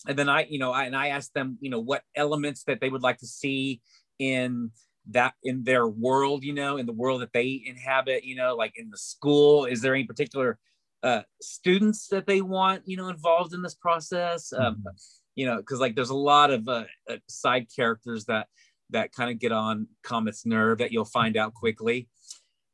and 0.08 0.18
then 0.18 0.30
I, 0.30 0.46
you 0.50 0.60
know, 0.60 0.72
I 0.72 0.86
and 0.86 0.96
I 0.96 1.10
asked 1.10 1.34
them, 1.34 1.58
you 1.62 1.70
know, 1.70 1.80
what 1.80 2.04
elements 2.16 2.64
that 2.64 2.82
they 2.82 2.90
would 2.90 3.04
like 3.04 3.20
to 3.20 3.28
see 3.28 3.82
in 4.20 4.72
that 5.10 5.34
in 5.44 5.64
their 5.64 5.88
world, 5.88 6.44
you 6.44 6.54
know, 6.54 6.78
in 6.78 6.86
the 6.86 6.94
world 6.94 7.22
that 7.22 7.34
they 7.34 7.62
inhabit, 7.66 8.24
you 8.24 8.36
know, 8.36 8.56
like 8.56 8.74
in 8.76 8.90
the 8.90 8.98
school. 8.98 9.66
Is 9.66 9.82
there 9.82 9.94
any 9.94 10.06
particular 10.06 10.60
uh, 11.04 11.22
students 11.42 12.08
that 12.08 12.28
they 12.28 12.42
want, 12.42 12.84
you 12.86 12.98
know, 12.98 13.10
involved 13.10 13.54
in 13.54 13.62
this 13.62 13.76
process? 13.76 14.54
Um, 14.54 14.76
mm-hmm. 14.76 14.88
you 15.36 15.46
know, 15.46 15.58
because 15.58 15.80
like 15.80 15.96
there's 15.96 16.10
a 16.10 16.16
lot 16.16 16.52
of 16.52 16.68
uh, 16.68 16.86
uh, 17.10 17.18
side 17.28 17.68
characters 17.76 18.26
that 18.26 18.48
that 18.90 19.14
kind 19.14 19.32
of 19.32 19.40
get 19.40 19.52
on 19.52 19.88
Comet's 20.04 20.46
nerve 20.46 20.80
that 20.80 20.92
you'll 20.92 21.06
find 21.06 21.38
out 21.38 21.54
quickly. 21.54 22.10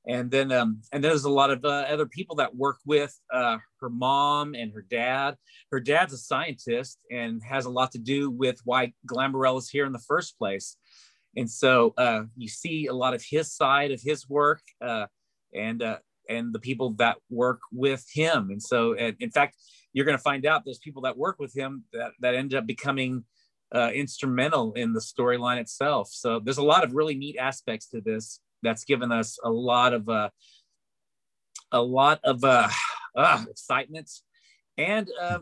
And 0.07 0.31
then, 0.31 0.51
um, 0.53 0.81
and 0.93 1.03
there's 1.03 1.25
a 1.25 1.29
lot 1.29 1.51
of 1.51 1.65
uh, 1.65 1.85
other 1.89 2.05
people 2.05 2.37
that 2.37 2.55
work 2.55 2.77
with 2.85 3.13
uh, 3.31 3.57
her 3.81 3.89
mom 3.89 4.55
and 4.55 4.71
her 4.73 4.81
dad. 4.81 5.35
Her 5.69 5.81
dad's 5.81 6.13
a 6.13 6.17
scientist 6.17 6.97
and 7.11 7.41
has 7.43 7.65
a 7.65 7.69
lot 7.69 7.91
to 7.91 7.97
do 7.97 8.31
with 8.31 8.61
why 8.63 8.93
Glamorel 9.05 9.57
is 9.57 9.69
here 9.69 9.85
in 9.85 9.91
the 9.91 9.99
first 9.99 10.37
place. 10.37 10.77
And 11.35 11.49
so 11.49 11.93
uh, 11.97 12.23
you 12.37 12.47
see 12.47 12.87
a 12.87 12.93
lot 12.93 13.13
of 13.13 13.23
his 13.23 13.53
side 13.53 13.91
of 13.91 14.01
his 14.01 14.29
work 14.29 14.61
uh, 14.81 15.07
and 15.53 15.83
uh, 15.83 15.97
and 16.29 16.53
the 16.53 16.59
people 16.59 16.91
that 16.93 17.17
work 17.29 17.59
with 17.71 18.05
him. 18.13 18.49
And 18.49 18.61
so 18.61 18.97
in 18.97 19.31
fact 19.31 19.55
you're 19.93 20.05
going 20.05 20.17
to 20.17 20.21
find 20.21 20.45
out 20.45 20.63
there's 20.63 20.77
people 20.77 21.01
that 21.03 21.17
work 21.17 21.37
with 21.39 21.55
him 21.55 21.83
that, 21.93 22.11
that 22.19 22.35
end 22.35 22.53
up 22.53 22.65
becoming 22.67 23.23
uh, 23.73 23.91
instrumental 23.93 24.73
in 24.73 24.93
the 24.93 24.99
storyline 24.99 25.57
itself. 25.57 26.09
So 26.11 26.39
there's 26.39 26.59
a 26.59 26.63
lot 26.63 26.83
of 26.83 26.93
really 26.93 27.15
neat 27.15 27.37
aspects 27.37 27.87
to 27.89 28.01
this 28.01 28.39
that's 28.63 28.85
given 28.85 29.11
us 29.11 29.37
a 29.43 29.49
lot 29.49 29.93
of 29.93 30.07
uh, 30.09 30.29
a 31.71 31.81
lot 31.81 32.19
of 32.23 32.43
uh, 32.43 32.69
uh 33.15 33.43
excitement 33.49 34.09
and 34.77 35.09
uh, 35.21 35.39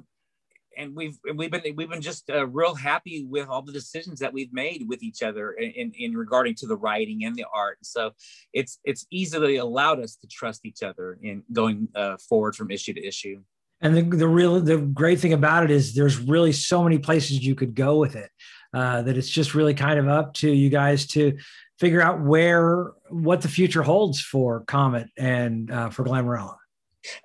and 0.78 0.96
we've 0.96 1.18
we've 1.36 1.52
been 1.52 1.62
we've 1.76 1.90
been 1.90 2.02
just 2.02 2.30
uh, 2.30 2.48
real 2.48 2.76
happy 2.76 3.26
with 3.30 3.48
all 3.48 3.62
the 3.62 3.72
decisions 3.72 4.20
that 4.20 4.34
we've 4.34 4.54
made 4.54 4.86
with 4.88 5.04
each 5.04 5.22
other 5.22 5.52
in, 5.52 5.92
in 5.98 6.16
regarding 6.16 6.56
to 6.56 6.68
the 6.68 6.76
writing 6.76 7.24
and 7.26 7.36
the 7.36 7.46
art. 7.54 7.78
So 7.82 8.12
it's 8.54 8.80
it's 8.84 9.06
easily 9.12 9.58
allowed 9.58 10.00
us 10.00 10.16
to 10.18 10.28
trust 10.28 10.66
each 10.66 10.84
other 10.84 11.18
in 11.22 11.44
going 11.52 11.88
uh, 11.96 12.18
forward 12.18 12.56
from 12.56 12.72
issue 12.72 12.94
to 12.94 13.06
issue. 13.06 13.42
And 13.82 13.96
the, 13.96 14.02
the 14.18 14.28
real 14.28 14.60
the 14.62 14.78
great 14.78 15.20
thing 15.20 15.34
about 15.34 15.64
it 15.64 15.72
is 15.72 15.94
there's 15.94 16.20
really 16.20 16.52
so 16.52 16.84
many 16.84 16.98
places 16.98 17.46
you 17.46 17.56
could 17.56 17.76
go 17.76 17.98
with 17.98 18.16
it 18.16 18.30
uh, 18.74 19.02
that 19.04 19.18
it's 19.18 19.30
just 19.30 19.54
really 19.54 19.74
kind 19.74 20.00
of 20.00 20.08
up 20.08 20.34
to 20.36 20.52
you 20.52 20.70
guys 20.70 21.08
to 21.08 21.38
figure 21.80 22.02
out 22.02 22.22
where 22.22 22.94
what 23.16 23.42
the 23.42 23.48
future 23.48 23.82
holds 23.82 24.20
for 24.20 24.62
Comet 24.62 25.10
and 25.18 25.72
uh, 25.72 25.90
for 25.90 26.04
Glamorella. 26.04 26.58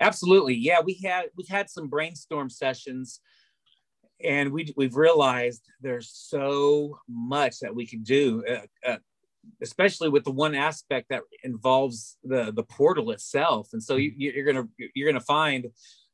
Absolutely, 0.00 0.54
yeah. 0.54 0.80
We 0.84 1.00
had 1.02 1.26
we've 1.36 1.48
had 1.48 1.68
some 1.68 1.88
brainstorm 1.88 2.48
sessions 2.48 3.20
and 4.22 4.52
we 4.52 4.72
we've 4.76 4.94
realized 4.94 5.62
there's 5.80 6.10
so 6.10 6.98
much 7.08 7.58
that 7.60 7.74
we 7.74 7.86
can 7.86 8.02
do 8.02 8.44
uh, 8.48 8.90
uh, 8.90 8.96
especially 9.62 10.08
with 10.08 10.24
the 10.24 10.30
one 10.30 10.54
aspect 10.54 11.08
that 11.08 11.22
involves 11.42 12.18
the 12.24 12.52
the 12.52 12.62
portal 12.62 13.10
itself 13.10 13.68
and 13.72 13.82
so 13.82 13.96
you, 13.96 14.12
you're 14.16 14.44
gonna 14.44 14.68
you're 14.94 15.10
gonna 15.10 15.20
find 15.20 15.66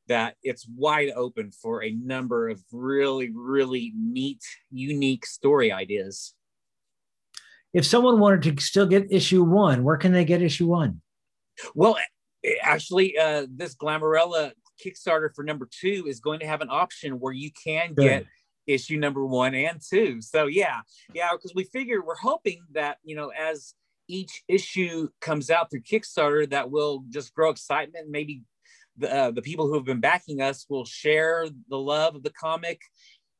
that 0.08 0.36
it's 0.44 0.68
wide 0.76 1.10
open 1.16 1.50
for 1.50 1.82
a 1.82 1.90
number 1.90 2.48
of 2.48 2.62
really 2.70 3.32
really 3.34 3.92
neat 3.96 4.42
unique 4.70 5.26
story 5.26 5.72
ideas 5.72 6.35
if 7.76 7.84
someone 7.84 8.18
wanted 8.18 8.42
to 8.42 8.62
still 8.62 8.86
get 8.86 9.06
issue 9.12 9.44
one 9.44 9.84
where 9.84 9.96
can 9.96 10.12
they 10.12 10.24
get 10.24 10.42
issue 10.42 10.66
one 10.66 11.00
well 11.74 11.96
actually 12.62 13.16
uh, 13.18 13.46
this 13.54 13.74
glamorella 13.76 14.52
Kickstarter 14.84 15.30
for 15.34 15.44
number 15.44 15.68
two 15.70 16.04
is 16.06 16.20
going 16.20 16.40
to 16.40 16.46
have 16.46 16.60
an 16.60 16.68
option 16.70 17.20
where 17.20 17.32
you 17.32 17.50
can 17.64 17.94
get 17.94 18.26
issue 18.66 18.98
number 18.98 19.24
one 19.24 19.54
and 19.54 19.80
two. 19.80 20.20
So 20.20 20.46
yeah, 20.46 20.80
yeah, 21.14 21.28
because 21.32 21.54
we 21.54 21.64
figure 21.64 22.02
we're 22.04 22.16
hoping 22.16 22.60
that 22.72 22.98
you 23.04 23.16
know 23.16 23.30
as 23.30 23.74
each 24.08 24.42
issue 24.48 25.08
comes 25.20 25.50
out 25.50 25.70
through 25.70 25.80
Kickstarter, 25.80 26.48
that 26.50 26.70
will 26.70 27.04
just 27.08 27.34
grow 27.34 27.50
excitement. 27.50 28.08
Maybe 28.10 28.42
the 28.96 29.14
uh, 29.14 29.30
the 29.30 29.42
people 29.42 29.66
who 29.66 29.74
have 29.74 29.84
been 29.84 30.00
backing 30.00 30.40
us 30.40 30.66
will 30.68 30.84
share 30.84 31.46
the 31.68 31.78
love 31.78 32.14
of 32.14 32.22
the 32.22 32.32
comic 32.32 32.80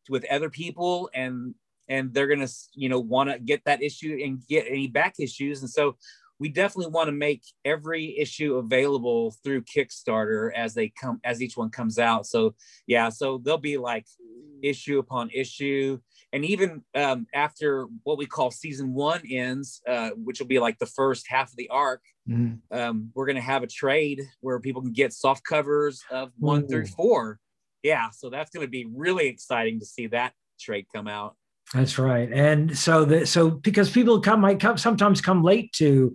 with 0.09 0.25
other 0.31 0.51
people 0.51 1.11
and 1.14 1.55
and 1.88 2.12
they're 2.12 2.27
gonna 2.27 2.49
you 2.75 2.88
know 2.88 3.01
want 3.01 3.31
to 3.31 3.38
get 3.38 3.62
that 3.64 3.83
issue 3.83 4.18
and 4.22 4.46
get 4.49 4.66
any 4.68 4.87
back 4.87 5.14
issues 5.18 5.61
and 5.61 5.70
so 5.70 5.96
we 6.38 6.49
definitely 6.49 6.92
want 6.92 7.09
to 7.09 7.12
make 7.12 7.42
every 7.64 8.18
issue 8.18 8.57
available 8.57 9.35
through 9.42 9.62
Kickstarter 9.62 10.51
as 10.55 10.75
they 10.75 10.88
come 10.88 11.20
as 11.25 11.42
each 11.42 11.57
one 11.57 11.70
comes 11.70 11.99
out. 11.99 12.27
So 12.27 12.55
yeah, 12.87 13.09
so 13.09 13.40
they'll 13.42 13.59
be 13.59 13.79
like 13.79 14.07
issue 14.62 14.99
upon 14.99 15.31
issue, 15.31 15.99
and 16.33 16.44
even 16.44 16.83
um, 16.94 17.27
after 17.35 17.87
what 18.03 18.18
we 18.18 18.27
call 18.27 18.51
season 18.51 18.92
one 18.92 19.22
ends, 19.31 19.81
uh, 19.88 20.11
which 20.11 20.40
will 20.40 20.46
be 20.46 20.59
like 20.59 20.79
the 20.79 20.87
first 20.87 21.27
half 21.29 21.51
of 21.51 21.57
the 21.57 21.68
arc, 21.70 22.03
mm. 22.29 22.59
um, 22.70 23.11
we're 23.14 23.27
gonna 23.27 23.40
have 23.40 23.62
a 23.62 23.68
trade 23.68 24.22
where 24.40 24.61
people 24.61 24.83
can 24.83 24.92
get 24.92 25.12
soft 25.12 25.44
covers 25.44 26.03
of 26.11 26.33
one 26.38 26.64
Ooh. 26.64 26.68
through 26.68 26.87
four. 26.87 27.38
Yeah, 27.83 28.11
so 28.11 28.31
that's 28.31 28.51
gonna 28.51 28.68
be 28.68 28.87
really 28.92 29.29
exciting 29.29 29.81
to 29.81 29.87
see 29.87 30.09
that 30.09 30.35
trade 30.59 30.87
come 30.92 31.09
out. 31.09 31.37
That's 31.74 31.98
right. 31.98 32.31
And 32.33 32.76
so 32.76 33.05
the 33.05 33.26
so 33.26 33.50
because 33.50 33.90
people 33.90 34.20
come 34.20 34.40
might 34.40 34.61
come 34.61 34.79
sometimes 34.79 35.20
come 35.20 35.42
late 35.42 35.72
to 35.74 36.14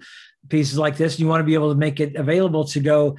pieces 0.49 0.77
like 0.77 0.97
this, 0.97 1.19
you 1.19 1.27
want 1.27 1.41
to 1.41 1.45
be 1.45 1.53
able 1.53 1.71
to 1.71 1.77
make 1.77 1.99
it 1.99 2.15
available 2.15 2.65
to 2.65 2.79
go 2.79 3.17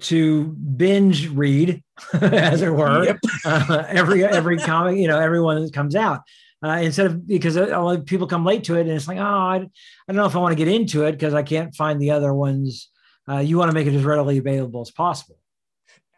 to 0.00 0.44
binge 0.44 1.28
read, 1.28 1.82
as 2.20 2.62
it 2.62 2.70
were, 2.70 3.04
yep. 3.04 3.18
uh, 3.44 3.84
every 3.88 4.24
every 4.24 4.58
comic, 4.58 4.98
you 4.98 5.08
know, 5.08 5.18
everyone 5.18 5.62
that 5.62 5.72
comes 5.72 5.94
out. 5.94 6.20
Uh, 6.64 6.78
instead 6.80 7.06
of 7.06 7.26
because 7.26 7.56
lot 7.56 8.06
people 8.06 8.26
come 8.26 8.44
late 8.44 8.62
to 8.64 8.76
it 8.76 8.82
and 8.82 8.90
it's 8.90 9.08
like, 9.08 9.18
oh, 9.18 9.22
I, 9.22 9.56
I 9.56 9.58
don't 9.58 10.16
know 10.16 10.26
if 10.26 10.36
I 10.36 10.38
want 10.38 10.52
to 10.52 10.64
get 10.64 10.72
into 10.72 11.04
it 11.04 11.12
because 11.12 11.34
I 11.34 11.42
can't 11.42 11.74
find 11.74 12.00
the 12.00 12.12
other 12.12 12.32
ones. 12.32 12.88
Uh, 13.28 13.38
you 13.38 13.58
want 13.58 13.70
to 13.70 13.74
make 13.74 13.86
it 13.86 13.94
as 13.94 14.04
readily 14.04 14.38
available 14.38 14.80
as 14.80 14.90
possible. 14.90 15.36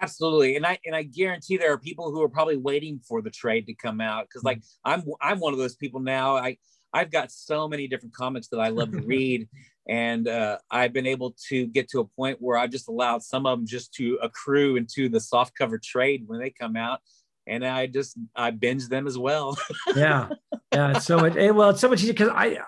Absolutely, 0.01 0.57
and 0.57 0.67
I 0.67 0.79
and 0.85 0.95
I 0.95 1.05
guarantee 1.05 1.57
there 1.57 1.73
are 1.73 1.79
people 1.79 2.11
who 2.11 2.21
are 2.23 2.29
probably 2.29 2.57
waiting 2.57 3.01
for 3.07 3.23
the 3.23 3.31
trade 3.31 3.67
to 3.67 3.75
come 3.75 4.01
out 4.01 4.27
because, 4.29 4.43
like, 4.43 4.61
I'm 4.85 5.05
I'm 5.21 5.39
one 5.39 5.53
of 5.53 5.59
those 5.59 5.77
people 5.77 6.01
now. 6.01 6.37
I 6.37 6.59
I've 6.93 7.11
got 7.11 7.31
so 7.31 7.69
many 7.69 7.87
different 7.87 8.15
comics 8.15 8.49
that 8.49 8.59
I 8.59 8.69
love 8.69 8.91
to 8.91 9.01
read, 9.07 9.49
and 9.89 10.27
uh, 10.27 10.59
I've 10.71 10.93
been 10.93 11.07
able 11.07 11.37
to 11.49 11.67
get 11.67 11.89
to 11.91 12.01
a 12.01 12.05
point 12.05 12.39
where 12.41 12.59
I've 12.59 12.71
just 12.71 12.89
allowed 12.89 13.23
some 13.23 13.47
of 13.47 13.59
them 13.59 13.67
just 13.67 13.95
to 13.95 14.19
accrue 14.21 14.77
into 14.77 15.09
the 15.09 15.21
soft 15.21 15.57
cover 15.57 15.79
trade 15.79 16.25
when 16.27 16.41
they 16.41 16.51
come 16.51 16.77
out, 16.77 17.01
and 17.47 17.65
I 17.65 17.87
just 17.87 18.19
I 18.35 18.51
binge 18.51 18.89
them 18.89 19.07
as 19.07 19.17
well. 19.17 19.57
yeah, 19.97 20.29
yeah, 20.73 20.97
it's 20.97 21.07
so 21.07 21.19
much. 21.19 21.37
Eh, 21.37 21.51
well, 21.51 21.71
it's 21.71 21.81
so 21.81 21.89
much 21.89 22.01
easier 22.01 22.15
because 22.15 22.31
I 22.35 22.59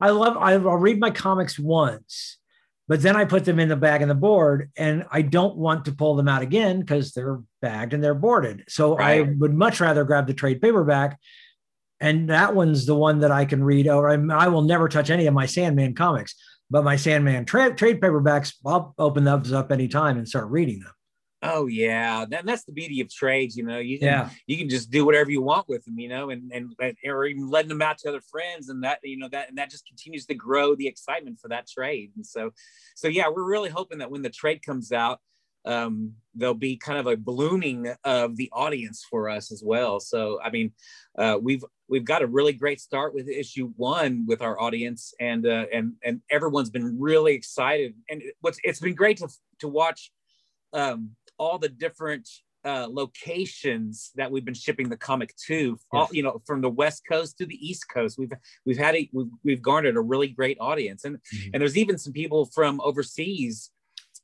I 0.00 0.10
love 0.10 0.38
I'll 0.38 0.76
read 0.76 0.98
my 0.98 1.10
comics 1.10 1.58
once 1.58 2.38
but 2.90 3.02
then 3.02 3.14
I 3.14 3.24
put 3.24 3.44
them 3.44 3.60
in 3.60 3.68
the 3.68 3.76
bag 3.76 4.02
and 4.02 4.10
the 4.10 4.16
board, 4.16 4.72
and 4.76 5.06
I 5.12 5.22
don't 5.22 5.56
want 5.56 5.84
to 5.84 5.92
pull 5.92 6.16
them 6.16 6.26
out 6.26 6.42
again 6.42 6.80
because 6.80 7.12
they're 7.12 7.40
bagged 7.62 7.94
and 7.94 8.02
they're 8.02 8.14
boarded. 8.14 8.64
So 8.68 8.96
right. 8.96 9.20
I 9.20 9.32
would 9.38 9.54
much 9.54 9.80
rather 9.80 10.02
grab 10.02 10.26
the 10.26 10.34
trade 10.34 10.60
paperback. 10.60 11.16
And 12.00 12.30
that 12.30 12.52
one's 12.52 12.86
the 12.86 12.96
one 12.96 13.20
that 13.20 13.30
I 13.30 13.44
can 13.44 13.62
read. 13.62 13.86
Or 13.86 14.10
I 14.10 14.48
will 14.48 14.62
never 14.62 14.88
touch 14.88 15.08
any 15.08 15.28
of 15.28 15.34
my 15.34 15.46
Sandman 15.46 15.94
comics, 15.94 16.34
but 16.68 16.82
my 16.82 16.96
Sandman 16.96 17.44
tra- 17.44 17.76
trade 17.76 18.00
paperbacks, 18.00 18.54
I'll 18.66 18.92
open 18.98 19.22
those 19.22 19.52
up 19.52 19.70
anytime 19.70 20.18
and 20.18 20.28
start 20.28 20.48
reading 20.48 20.80
them. 20.80 20.92
Oh 21.42 21.66
yeah, 21.66 22.26
that, 22.28 22.44
that's 22.44 22.64
the 22.64 22.72
beauty 22.72 23.00
of 23.00 23.12
trades. 23.12 23.56
You 23.56 23.64
know, 23.64 23.78
you 23.78 23.98
can, 23.98 24.08
yeah. 24.08 24.30
you 24.46 24.58
can 24.58 24.68
just 24.68 24.90
do 24.90 25.06
whatever 25.06 25.30
you 25.30 25.40
want 25.40 25.68
with 25.68 25.84
them. 25.84 25.98
You 25.98 26.08
know, 26.08 26.30
and 26.30 26.52
and 26.52 26.74
or 27.06 27.24
even 27.24 27.48
letting 27.48 27.70
them 27.70 27.80
out 27.80 27.98
to 27.98 28.10
other 28.10 28.20
friends, 28.20 28.68
and 28.68 28.84
that 28.84 28.98
you 29.02 29.16
know 29.16 29.28
that 29.28 29.48
and 29.48 29.56
that 29.56 29.70
just 29.70 29.86
continues 29.86 30.26
to 30.26 30.34
grow 30.34 30.74
the 30.74 30.86
excitement 30.86 31.38
for 31.40 31.48
that 31.48 31.66
trade. 31.66 32.12
And 32.14 32.26
so, 32.26 32.52
so 32.94 33.08
yeah, 33.08 33.28
we're 33.28 33.48
really 33.48 33.70
hoping 33.70 33.98
that 33.98 34.10
when 34.10 34.20
the 34.20 34.28
trade 34.28 34.62
comes 34.62 34.92
out, 34.92 35.18
um, 35.64 36.12
there'll 36.34 36.54
be 36.54 36.76
kind 36.76 36.98
of 36.98 37.06
a 37.06 37.16
ballooning 37.16 37.90
of 38.04 38.36
the 38.36 38.50
audience 38.52 39.06
for 39.08 39.30
us 39.30 39.50
as 39.50 39.62
well. 39.64 39.98
So 39.98 40.40
I 40.42 40.50
mean, 40.50 40.72
uh, 41.18 41.38
we've 41.40 41.64
we've 41.88 42.04
got 42.04 42.20
a 42.20 42.26
really 42.26 42.52
great 42.52 42.80
start 42.82 43.14
with 43.14 43.28
issue 43.28 43.72
one 43.76 44.26
with 44.26 44.42
our 44.42 44.60
audience, 44.60 45.14
and 45.18 45.46
uh, 45.46 45.64
and 45.72 45.94
and 46.04 46.20
everyone's 46.30 46.70
been 46.70 47.00
really 47.00 47.32
excited. 47.32 47.94
And 48.10 48.22
what's 48.42 48.58
it's 48.62 48.80
been 48.80 48.94
great 48.94 49.16
to 49.18 49.28
to 49.60 49.68
watch 49.68 50.10
um, 50.72 51.10
all 51.40 51.58
the 51.58 51.70
different 51.70 52.28
uh, 52.64 52.86
locations 52.90 54.10
that 54.16 54.30
we've 54.30 54.44
been 54.44 54.54
shipping 54.54 54.90
the 54.90 54.96
comic 54.96 55.34
to, 55.46 55.78
all, 55.92 56.08
you 56.12 56.22
know, 56.22 56.42
from 56.46 56.60
the 56.60 56.68
West 56.68 57.02
Coast 57.10 57.38
to 57.38 57.46
the 57.46 57.56
East 57.66 57.86
Coast. 57.92 58.18
We've 58.18 58.32
we've 58.66 58.78
had 58.78 58.94
a 58.94 59.08
we've, 59.12 59.30
we've 59.42 59.62
garnered 59.62 59.96
a 59.96 60.00
really 60.00 60.28
great 60.28 60.58
audience, 60.60 61.04
and 61.04 61.16
mm-hmm. 61.16 61.50
and 61.54 61.60
there's 61.60 61.78
even 61.78 61.96
some 61.96 62.12
people 62.12 62.44
from 62.54 62.80
overseas 62.82 63.70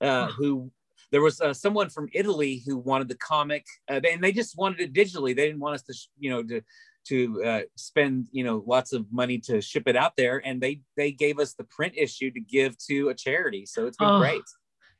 uh, 0.02 0.28
who 0.28 0.70
there 1.12 1.22
was 1.22 1.40
uh, 1.40 1.54
someone 1.54 1.88
from 1.88 2.08
Italy 2.12 2.62
who 2.66 2.76
wanted 2.76 3.08
the 3.08 3.16
comic, 3.16 3.64
uh, 3.88 4.00
and 4.12 4.22
they 4.22 4.32
just 4.32 4.58
wanted 4.58 4.80
it 4.80 4.92
digitally. 4.92 5.34
They 5.34 5.46
didn't 5.46 5.60
want 5.60 5.76
us 5.76 5.82
to, 5.84 5.94
you 6.18 6.30
know, 6.30 6.42
to 6.42 6.60
to 7.08 7.44
uh, 7.44 7.60
spend 7.76 8.26
you 8.32 8.44
know 8.44 8.62
lots 8.66 8.92
of 8.92 9.06
money 9.10 9.38
to 9.38 9.62
ship 9.62 9.84
it 9.86 9.96
out 9.96 10.12
there, 10.16 10.42
and 10.44 10.60
they 10.60 10.82
they 10.98 11.10
gave 11.10 11.38
us 11.38 11.54
the 11.54 11.64
print 11.64 11.94
issue 11.96 12.30
to 12.32 12.40
give 12.40 12.76
to 12.88 13.08
a 13.08 13.14
charity. 13.14 13.64
So 13.64 13.86
it's 13.86 13.96
been 13.96 14.08
oh, 14.08 14.18
great. 14.18 14.42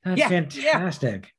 That's 0.05 0.19
yeah, 0.19 0.29
fantastic. 0.29 1.25
Yeah. 1.25 1.31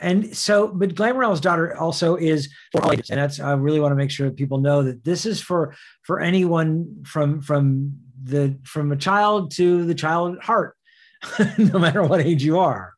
And 0.00 0.36
so, 0.36 0.68
but 0.68 0.94
Glamorella's 0.94 1.40
daughter 1.40 1.76
also 1.76 2.16
is 2.16 2.52
for 2.72 2.92
ages, 2.92 3.10
and 3.10 3.20
that's 3.20 3.38
I 3.38 3.52
really 3.52 3.80
want 3.80 3.92
to 3.92 3.96
make 3.96 4.10
sure 4.10 4.28
that 4.28 4.36
people 4.36 4.58
know 4.58 4.82
that 4.82 5.04
this 5.04 5.26
is 5.26 5.40
for 5.40 5.74
for 6.02 6.20
anyone 6.20 7.04
from 7.06 7.40
from 7.40 7.98
the 8.22 8.58
from 8.64 8.92
a 8.92 8.96
child 8.96 9.52
to 9.52 9.84
the 9.84 9.94
child 9.94 10.36
at 10.36 10.44
heart, 10.44 10.76
no 11.58 11.78
matter 11.78 12.02
what 12.02 12.20
age 12.20 12.42
you 12.42 12.58
are. 12.58 12.94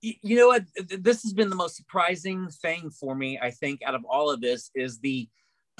You 0.00 0.36
know 0.36 0.48
what? 0.48 0.64
This 0.76 1.22
has 1.22 1.34
been 1.34 1.50
the 1.50 1.56
most 1.56 1.76
surprising 1.76 2.48
thing 2.48 2.90
for 2.90 3.14
me. 3.14 3.38
I 3.40 3.50
think 3.50 3.82
out 3.84 3.94
of 3.94 4.04
all 4.08 4.30
of 4.30 4.40
this 4.40 4.70
is 4.74 4.98
the 5.00 5.28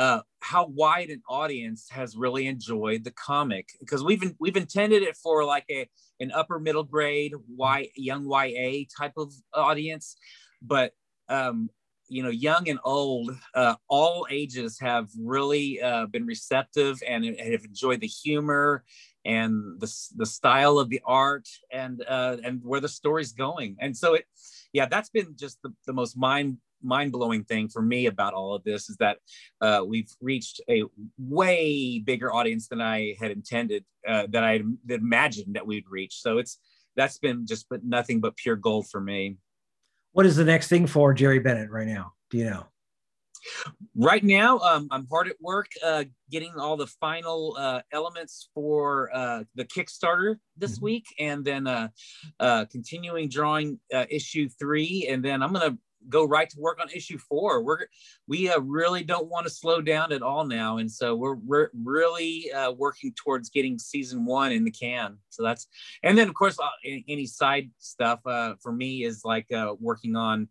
uh, 0.00 0.22
how 0.40 0.64
wide 0.64 1.10
an 1.10 1.20
audience 1.28 1.86
has 1.90 2.16
really 2.16 2.46
enjoyed 2.46 3.04
the 3.04 3.10
comic 3.10 3.68
because 3.80 4.02
we've 4.02 4.32
we've 4.40 4.56
intended 4.56 5.02
it 5.02 5.14
for 5.14 5.44
like 5.44 5.66
a 5.70 5.86
an 6.20 6.32
upper 6.32 6.58
middle 6.58 6.84
grade 6.84 7.34
y 7.54 7.86
young 7.94 8.24
YA 8.24 8.84
type 8.98 9.12
of 9.18 9.30
audience, 9.52 10.16
but 10.62 10.92
um, 11.28 11.68
you 12.08 12.22
know 12.22 12.30
young 12.30 12.66
and 12.70 12.78
old, 12.82 13.30
uh, 13.54 13.74
all 13.88 14.26
ages 14.30 14.78
have 14.80 15.08
really 15.18 15.82
uh, 15.82 16.06
been 16.06 16.24
receptive 16.24 17.02
and 17.06 17.22
have 17.38 17.66
enjoyed 17.66 18.00
the 18.00 18.06
humor 18.06 18.84
and 19.26 19.52
the 19.80 19.94
the 20.16 20.24
style 20.24 20.78
of 20.78 20.88
the 20.88 21.02
art 21.04 21.46
and 21.70 22.02
uh, 22.08 22.38
and 22.42 22.62
where 22.64 22.80
the 22.80 22.88
story's 22.88 23.32
going. 23.32 23.76
And 23.78 23.94
so 23.94 24.14
it, 24.14 24.24
yeah, 24.72 24.86
that's 24.86 25.10
been 25.10 25.36
just 25.36 25.60
the, 25.62 25.74
the 25.86 25.92
most 25.92 26.16
mind 26.16 26.56
mind-blowing 26.82 27.44
thing 27.44 27.68
for 27.68 27.82
me 27.82 28.06
about 28.06 28.34
all 28.34 28.54
of 28.54 28.64
this 28.64 28.88
is 28.88 28.96
that 28.96 29.18
uh, 29.60 29.82
we've 29.86 30.10
reached 30.20 30.60
a 30.68 30.84
way 31.18 31.98
bigger 31.98 32.32
audience 32.34 32.68
than 32.68 32.80
I 32.80 33.16
had 33.20 33.30
intended, 33.30 33.84
uh, 34.06 34.26
that 34.30 34.44
I 34.44 34.52
had 34.52 34.62
imagined 34.88 35.54
that 35.56 35.66
we'd 35.66 35.88
reach. 35.88 36.20
So 36.20 36.38
it's 36.38 36.58
that's 36.96 37.18
been 37.18 37.46
just 37.46 37.66
but 37.68 37.84
nothing 37.84 38.20
but 38.20 38.36
pure 38.36 38.56
gold 38.56 38.88
for 38.88 39.00
me. 39.00 39.36
What 40.12 40.26
is 40.26 40.36
the 40.36 40.44
next 40.44 40.68
thing 40.68 40.86
for 40.86 41.14
Jerry 41.14 41.38
Bennett 41.38 41.70
right 41.70 41.86
now? 41.86 42.12
Do 42.30 42.38
you 42.38 42.44
know? 42.44 42.66
Right 43.96 44.22
now, 44.22 44.58
um, 44.58 44.88
I'm 44.90 45.06
hard 45.06 45.28
at 45.28 45.36
work 45.40 45.68
uh, 45.82 46.04
getting 46.30 46.52
all 46.58 46.76
the 46.76 46.86
final 46.86 47.56
uh, 47.58 47.80
elements 47.90 48.50
for 48.54 49.10
uh, 49.14 49.44
the 49.54 49.64
Kickstarter 49.64 50.36
this 50.58 50.76
mm-hmm. 50.76 50.84
week, 50.84 51.04
and 51.18 51.42
then 51.44 51.66
uh, 51.66 51.88
uh, 52.38 52.66
continuing 52.70 53.28
drawing 53.28 53.80
uh, 53.94 54.04
issue 54.10 54.48
three, 54.58 55.06
and 55.08 55.24
then 55.24 55.42
I'm 55.42 55.52
gonna 55.54 55.78
go 56.08 56.24
right 56.24 56.48
to 56.48 56.60
work 56.60 56.80
on 56.80 56.88
issue 56.90 57.18
four. 57.18 57.62
We're 57.62 57.86
we 58.26 58.48
uh, 58.48 58.60
really 58.60 59.04
don't 59.04 59.28
want 59.28 59.46
to 59.46 59.50
slow 59.50 59.80
down 59.80 60.12
at 60.12 60.22
all 60.22 60.44
now, 60.44 60.78
and 60.78 60.90
so 60.90 61.14
we're 61.14 61.34
we're 61.34 61.70
really 61.74 62.50
uh, 62.52 62.72
working 62.72 63.12
towards 63.14 63.50
getting 63.50 63.78
season 63.78 64.24
one 64.24 64.52
in 64.52 64.64
the 64.64 64.70
can. 64.70 65.18
So 65.28 65.42
that's 65.42 65.68
and 66.02 66.16
then 66.16 66.28
of 66.28 66.34
course 66.34 66.58
uh, 66.58 66.68
any 67.08 67.26
side 67.26 67.70
stuff 67.78 68.20
uh, 68.26 68.54
for 68.62 68.72
me 68.72 69.04
is 69.04 69.22
like 69.24 69.50
uh, 69.52 69.74
working 69.78 70.16
on 70.16 70.48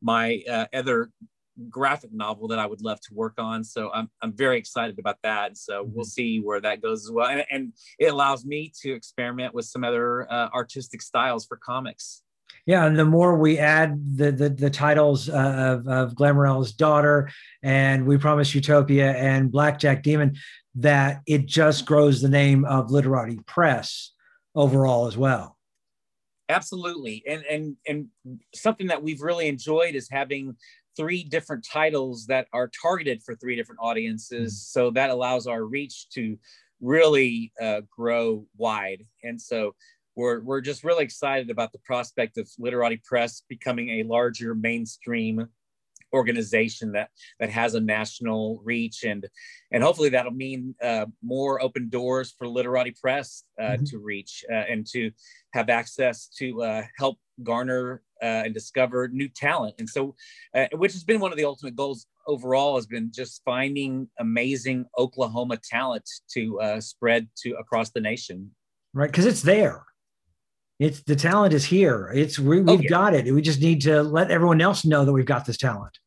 my 0.00 0.42
uh, 0.50 0.66
other 0.72 1.10
graphic 1.68 2.12
novel 2.12 2.48
that 2.48 2.58
I 2.58 2.64
would 2.66 2.80
love 2.80 3.00
to 3.02 3.14
work 3.14 3.34
on. 3.38 3.64
So 3.64 3.90
I'm 3.92 4.10
I'm 4.22 4.32
very 4.32 4.58
excited 4.58 4.98
about 4.98 5.18
that. 5.22 5.56
So 5.56 5.84
mm-hmm. 5.84 5.94
we'll 5.94 6.04
see 6.04 6.40
where 6.40 6.60
that 6.60 6.80
goes 6.80 7.04
as 7.04 7.10
well, 7.10 7.28
and, 7.28 7.44
and 7.50 7.72
it 7.98 8.06
allows 8.06 8.44
me 8.44 8.72
to 8.82 8.92
experiment 8.92 9.54
with 9.54 9.64
some 9.64 9.84
other 9.84 10.30
artistic 10.30 11.02
styles 11.02 11.46
for 11.46 11.56
comics. 11.56 12.21
Yeah, 12.64 12.86
and 12.86 12.96
the 12.96 13.04
more 13.04 13.36
we 13.36 13.58
add 13.58 14.16
the 14.16 14.30
the, 14.30 14.48
the 14.48 14.70
titles 14.70 15.28
uh, 15.28 15.80
of, 15.82 15.88
of 15.88 16.14
Glamorella's 16.14 16.72
daughter 16.72 17.30
and 17.62 18.06
We 18.06 18.18
Promise 18.18 18.54
Utopia 18.54 19.12
and 19.12 19.50
Blackjack 19.50 20.02
Demon, 20.02 20.36
that 20.76 21.22
it 21.26 21.46
just 21.46 21.86
grows 21.86 22.22
the 22.22 22.28
name 22.28 22.64
of 22.64 22.90
Literati 22.90 23.40
Press 23.46 24.12
overall 24.54 25.06
as 25.06 25.16
well. 25.16 25.56
Absolutely, 26.48 27.24
and 27.26 27.42
and 27.50 27.76
and 27.88 28.08
something 28.54 28.86
that 28.88 29.02
we've 29.02 29.22
really 29.22 29.48
enjoyed 29.48 29.94
is 29.96 30.08
having 30.08 30.56
three 30.96 31.24
different 31.24 31.66
titles 31.68 32.26
that 32.26 32.46
are 32.52 32.70
targeted 32.80 33.22
for 33.22 33.34
three 33.34 33.56
different 33.56 33.80
audiences. 33.82 34.52
Mm-hmm. 34.52 34.80
So 34.80 34.90
that 34.92 35.10
allows 35.10 35.46
our 35.46 35.64
reach 35.64 36.08
to 36.10 36.38
really 36.80 37.52
uh, 37.60 37.80
grow 37.90 38.46
wide. 38.56 39.06
And 39.22 39.40
so 39.40 39.74
we're, 40.16 40.40
we're 40.40 40.60
just 40.60 40.84
really 40.84 41.04
excited 41.04 41.50
about 41.50 41.72
the 41.72 41.78
prospect 41.80 42.38
of 42.38 42.48
Literati 42.58 43.00
Press 43.04 43.42
becoming 43.48 44.00
a 44.00 44.02
larger 44.04 44.54
mainstream 44.54 45.48
organization 46.12 46.92
that 46.92 47.10
that 47.40 47.50
has 47.50 47.74
a 47.74 47.80
national 47.80 48.60
reach. 48.64 49.04
And 49.04 49.26
and 49.72 49.82
hopefully 49.82 50.10
that'll 50.10 50.32
mean 50.32 50.74
uh, 50.82 51.06
more 51.22 51.62
open 51.62 51.88
doors 51.88 52.34
for 52.36 52.48
literati 52.48 52.94
press 53.00 53.44
uh, 53.60 53.62
mm-hmm. 53.62 53.84
to 53.84 53.98
reach 53.98 54.44
uh, 54.50 54.64
and 54.68 54.86
to 54.88 55.10
have 55.52 55.68
access 55.68 56.28
to 56.38 56.62
uh, 56.62 56.82
help 56.98 57.18
garner 57.42 58.02
uh, 58.22 58.44
and 58.44 58.54
discover 58.54 59.08
new 59.08 59.28
talent. 59.28 59.74
And 59.78 59.88
so 59.88 60.14
uh, 60.54 60.66
which 60.72 60.92
has 60.92 61.04
been 61.04 61.20
one 61.20 61.32
of 61.32 61.38
the 61.38 61.44
ultimate 61.44 61.76
goals 61.76 62.06
overall 62.26 62.76
has 62.76 62.86
been 62.86 63.10
just 63.12 63.42
finding 63.44 64.08
amazing 64.20 64.84
oklahoma 64.98 65.58
talent 65.68 66.08
to 66.32 66.60
spread 66.80 67.28
to 67.38 67.52
across 67.54 67.90
the 67.90 68.00
nation. 68.00 68.50
Right 68.94 69.10
because 69.10 69.26
it's 69.26 69.42
there 69.42 69.84
it's 70.78 71.02
the 71.02 71.16
talent 71.16 71.54
is 71.54 71.64
here. 71.64 72.10
It's 72.14 72.38
we, 72.38 72.58
have 72.58 72.68
oh, 72.68 72.78
yeah. 72.80 72.88
got 72.88 73.14
it. 73.14 73.32
We 73.32 73.42
just 73.42 73.60
need 73.60 73.82
to 73.82 74.02
let 74.02 74.30
everyone 74.30 74.60
else 74.60 74.84
know 74.84 75.04
that 75.04 75.12
we've 75.12 75.24
got 75.24 75.44
this 75.46 75.56
talent. 75.56 75.98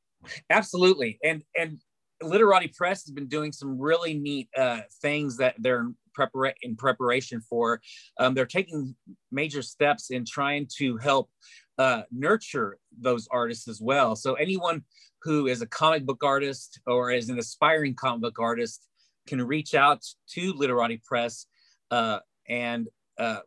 Absolutely, 0.50 1.20
and 1.24 1.44
and 1.58 1.80
Literati 2.22 2.72
Press 2.76 3.06
has 3.06 3.12
been 3.12 3.28
doing 3.28 3.52
some 3.52 3.80
really 3.80 4.14
neat 4.14 4.50
uh, 4.58 4.82
things 5.02 5.38
that 5.38 5.56
they're 5.60 5.82
in, 5.82 5.96
prepara- 6.18 6.54
in 6.62 6.76
preparation 6.76 7.42
for. 7.42 7.82
Um, 8.20 8.34
they're 8.34 8.46
taking 8.46 8.96
major 9.32 9.62
steps 9.62 10.12
in 10.12 10.26
trying 10.26 10.68
to 10.78 10.98
help 10.98 11.30
uh, 11.78 12.04
nurture 12.12 12.78
those 13.00 13.28
artists 13.32 13.68
as 13.68 13.82
well. 13.82 14.16
So 14.16 14.36
anyone 14.36 14.84
who 15.24 15.48
is 15.48 15.62
a 15.62 15.68
comic 15.68 16.06
book 16.06 16.24
artist 16.24 16.80
or 16.88 17.12
is 17.12 17.30
an 17.30 17.40
aspiring 17.40 17.96
comic 17.96 18.22
book 18.22 18.40
artist 18.40 18.88
can 19.28 19.42
reach 19.42 19.74
out 19.74 20.04
to 20.30 20.54
Literati 20.54 21.02
Press 21.06 21.48
uh, 21.92 22.20
and 22.48 22.88
uh, 23.18 23.40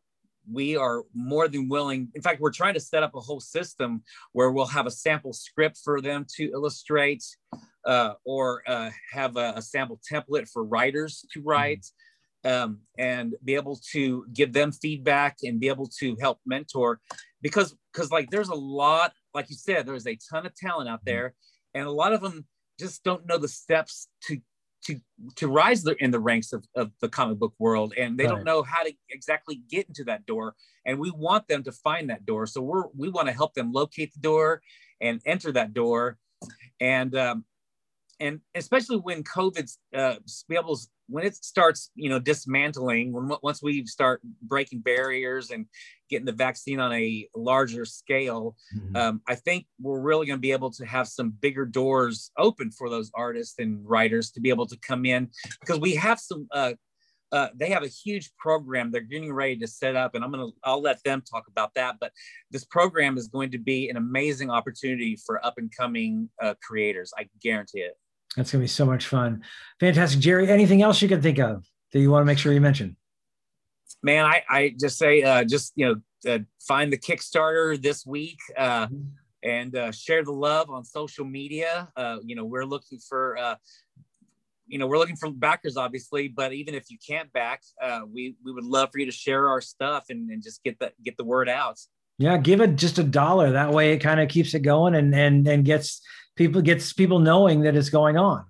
we 0.51 0.77
are 0.77 1.05
more 1.15 1.49
than 1.49 1.69
willing. 1.69 2.09
In 2.15 2.23
fact, 2.23 2.41
we're 2.41 2.53
trying 2.53 2.75
to 2.75 2.81
set 2.81 3.03
up 3.03 3.15
a 3.15 3.21
whole 3.21 3.41
system 3.41 4.03
where 4.33 4.51
we'll 4.51 4.67
have 4.67 4.87
a 4.87 4.91
sample 4.91 5.33
script 5.33 5.79
for 5.83 6.01
them 6.01 6.27
to 6.37 6.51
illustrate 6.53 7.25
uh, 7.87 8.15
or 8.25 8.63
uh, 8.67 8.91
have 9.13 9.37
a, 9.37 9.55
a, 9.57 9.63
sample 9.63 10.01
template 10.11 10.49
for 10.49 10.65
writers 10.65 11.25
to 11.33 11.41
mm-hmm. 11.41 11.49
write 11.49 11.87
um, 12.45 12.81
and 12.99 13.35
be 13.45 13.55
able 13.55 13.81
to 13.93 14.27
give 14.33 14.53
them 14.53 14.73
feedback 14.73 15.39
and 15.43 15.61
be 15.61 15.69
able 15.69 15.89
to 15.99 16.17
help 16.21 16.39
mentor 16.45 17.01
because 17.41 17.75
because 17.93 18.11
like 18.11 18.31
there's 18.31 18.49
a 18.49 18.55
lot 18.55 19.13
like 19.35 19.49
you 19.49 19.57
said 19.57 19.87
there's 19.87 20.07
a 20.07 20.19
ton 20.31 20.47
of 20.47 20.55
talent 20.55 20.89
out 20.89 21.01
mm-hmm. 21.01 21.11
there 21.11 21.35
and 21.75 21.87
a 21.87 21.91
lot 21.91 22.13
of 22.13 22.21
them 22.21 22.47
just 22.79 23.03
don't 23.05 23.27
know 23.27 23.39
the 23.39 23.49
steps 23.49 24.09
to 24.23 24.39
to 24.89 24.99
to 25.37 25.49
rise 25.49 25.85
in 26.01 26.11
the 26.11 26.19
ranks 26.19 26.53
of, 26.53 26.65
of 26.75 26.91
the 27.01 27.09
comic 27.09 27.39
book 27.39 27.55
world 27.59 27.93
and 27.99 28.17
they 28.17 28.25
right. 28.25 28.37
don't 28.37 28.45
know 28.45 28.63
how 28.63 28.83
to 28.83 28.93
exactly 29.11 29.61
get 29.69 29.87
into 29.87 30.03
that 30.05 30.25
door 30.25 30.55
and 30.87 30.99
we 30.99 31.11
want 31.11 31.47
them 31.47 31.63
to 31.63 31.73
find 31.73 32.09
that 32.09 32.25
door 32.25 32.47
so 32.47 32.61
we're 32.63 32.85
we 32.97 33.11
want 33.11 33.29
to 33.29 33.35
help 33.35 33.53
them 33.55 33.71
locate 33.71 34.13
the 34.15 34.21
door 34.21 34.63
and 35.03 35.21
enter 35.27 35.53
that 35.53 35.75
door 35.75 36.17
and 36.81 37.15
um, 37.17 37.45
and 38.21 38.41
especially 38.55 38.97
when 38.97 39.23
COVID's 39.23 39.79
uh, 39.95 40.17
be 40.49 40.57
able 40.57 40.79
when 41.09 41.25
it 41.25 41.35
starts, 41.35 41.91
you 41.95 42.09
know, 42.09 42.19
dismantling. 42.19 43.13
When 43.13 43.31
once 43.43 43.63
we 43.63 43.85
start 43.87 44.21
breaking 44.43 44.81
barriers 44.81 45.51
and 45.51 45.67
getting 46.11 46.27
the 46.27 46.33
vaccine 46.33 46.81
on 46.81 46.93
a 46.93 47.29
larger 47.35 47.85
scale, 47.85 48.57
mm-hmm. 48.77 48.97
um, 48.97 49.23
I 49.27 49.35
think 49.35 49.67
we're 49.81 50.01
really 50.01 50.27
going 50.27 50.39
to 50.39 50.43
be 50.43 50.53
able 50.53 50.71
to 50.73 50.85
have 50.85 51.09
some 51.09 51.31
bigger 51.31 51.65
doors 51.65 52.31
open 52.39 52.71
for 52.71 52.91
those 52.91 53.11
artists 53.15 53.59
and 53.59 53.89
writers 53.89 54.31
to 54.33 54.41
be 54.41 54.51
able 54.51 54.67
to 54.67 54.79
come 54.79 55.05
in 55.05 55.31
because 55.61 55.81
we 55.81 55.95
have 55.95 56.21
some. 56.21 56.47
Uh, 56.53 56.75
uh, 57.31 57.49
they 57.55 57.69
have 57.69 57.83
a 57.83 57.89
huge 57.89 58.31
program 58.39 58.91
they're 58.91 59.03
getting 59.03 59.31
ready 59.31 59.55
to 59.55 59.67
set 59.67 59.95
up 59.95 60.15
and 60.15 60.25
i'm 60.25 60.31
gonna 60.31 60.49
i'll 60.65 60.81
let 60.81 61.03
them 61.05 61.23
talk 61.31 61.45
about 61.47 61.75
that 61.75 61.97
but 62.01 62.11
this 62.51 62.65
program 62.65 63.19
is 63.19 63.29
going 63.29 63.51
to 63.51 63.59
be 63.59 63.91
an 63.91 63.99
amazing 63.99 64.49
opportunity 64.49 65.15
for 65.27 65.45
up 65.45 65.53
and 65.59 65.71
coming 65.77 66.27
uh, 66.43 66.55
creators 66.67 67.13
i 67.19 67.29
guarantee 67.43 67.81
it 67.81 67.99
that's 68.37 68.53
going 68.53 68.61
to 68.61 68.65
be 68.65 68.69
so 68.69 68.87
much 68.87 69.07
fun. 69.07 69.43
Fantastic. 69.81 70.21
Jerry, 70.21 70.49
anything 70.49 70.83
else 70.83 71.03
you 71.03 71.09
can 71.09 71.23
think 71.23 71.39
of 71.39 71.65
that 71.93 72.01
you 72.01 72.11
want 72.11 72.23
to 72.23 72.27
make 72.27 72.39
sure 72.39 72.53
you 72.53 72.61
mention? 72.61 72.97
Man, 74.03 74.25
I, 74.25 74.43
I 74.49 74.75
just 74.79 74.99
say, 74.99 75.23
uh, 75.23 75.45
just, 75.45 75.73
you 75.77 75.87
know, 76.25 76.33
uh, 76.33 76.39
find 76.61 76.93
the 76.93 76.99
Kickstarter 76.99 77.81
this 77.81 78.07
week 78.07 78.39
uh, 78.57 78.87
mm-hmm. 78.87 79.03
and 79.43 79.77
uh, 79.77 79.93
share 79.93 80.25
the 80.25 80.33
love 80.33 80.71
on 80.71 80.85
social 80.85 81.25
media. 81.25 81.89
Uh, 81.97 82.19
you 82.23 82.37
know, 82.37 82.45
we're 82.45 82.67
looking 82.67 82.99
for, 82.99 83.37
uh, 83.39 83.57
you 84.67 84.79
know, 84.79 84.87
we're 84.87 84.99
looking 84.99 85.17
for 85.17 85.31
backers, 85.31 85.77
obviously, 85.77 86.29
but 86.29 86.53
even 86.53 86.75
if 86.75 86.91
you 86.91 86.99
can't 87.07 87.33
back, 87.33 87.63
uh, 87.83 88.01
we, 88.07 88.37
we 88.45 88.53
would 88.53 88.65
love 88.65 88.91
for 88.93 88.99
you 88.99 89.07
to 89.07 89.13
share 89.13 89.49
our 89.49 89.61
stuff 89.61 90.05
and, 90.11 90.31
and 90.31 90.43
just 90.43 90.63
get 90.63 90.79
the, 90.79 90.93
get 91.03 91.17
the 91.17 91.25
word 91.25 91.49
out. 91.49 91.79
Yeah, 92.21 92.37
give 92.37 92.61
it 92.61 92.75
just 92.75 92.99
a 92.99 93.05
dollar. 93.05 93.53
That 93.53 93.71
way 93.71 93.93
it 93.93 93.99
kind 93.99 94.19
of 94.19 94.29
keeps 94.29 94.53
it 94.53 94.63
going 94.63 94.97
and 94.97 95.15
and 95.15 95.47
and 95.47 95.65
gets 95.65 96.03
people 96.39 96.63
gets 96.63 96.93
people 96.93 97.19
knowing 97.19 97.61
that 97.63 97.77
it's 97.77 97.91
going 97.91 98.17
on. 98.17 98.47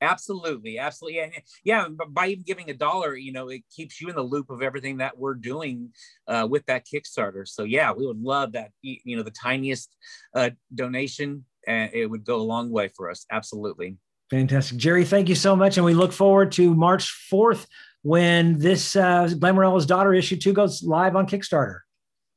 Absolutely, 0.00 0.78
absolutely, 0.78 1.20
and 1.20 1.32
yeah. 1.64 1.86
By 2.08 2.28
even 2.28 2.44
giving 2.44 2.68
a 2.70 2.74
dollar, 2.74 3.16
you 3.16 3.32
know, 3.32 3.48
it 3.48 3.62
keeps 3.74 4.00
you 4.00 4.08
in 4.08 4.14
the 4.14 4.22
loop 4.22 4.50
of 4.50 4.62
everything 4.62 4.98
that 4.98 5.18
we're 5.18 5.34
doing 5.34 5.90
uh, 6.28 6.46
with 6.50 6.64
that 6.66 6.84
Kickstarter. 6.86 7.46
So 7.46 7.64
yeah, 7.64 7.92
we 7.92 8.06
would 8.06 8.20
love 8.20 8.52
that. 8.52 8.70
You 8.82 9.16
know, 9.16 9.22
the 9.22 9.30
tiniest 9.30 9.94
uh, 10.34 10.50
donation, 10.74 11.44
and 11.66 11.90
uh, 11.90 11.92
it 11.92 12.06
would 12.06 12.24
go 12.24 12.36
a 12.36 12.42
long 12.42 12.70
way 12.70 12.88
for 12.88 13.10
us. 13.10 13.24
Absolutely. 13.30 13.96
Fantastic, 14.30 14.78
Jerry. 14.78 15.04
Thank 15.04 15.28
you 15.28 15.34
so 15.34 15.56
much, 15.56 15.76
and 15.76 15.84
we 15.84 15.94
look 15.94 16.12
forward 16.12 16.52
to 16.52 16.74
March 16.74 17.10
fourth 17.30 17.66
when 18.02 18.58
this 18.58 18.96
uh, 18.96 19.28
Glamorella's 19.28 19.86
Daughter 19.86 20.12
issue 20.12 20.36
two 20.36 20.52
goes 20.52 20.82
live 20.82 21.16
on 21.16 21.26
Kickstarter. 21.26 21.80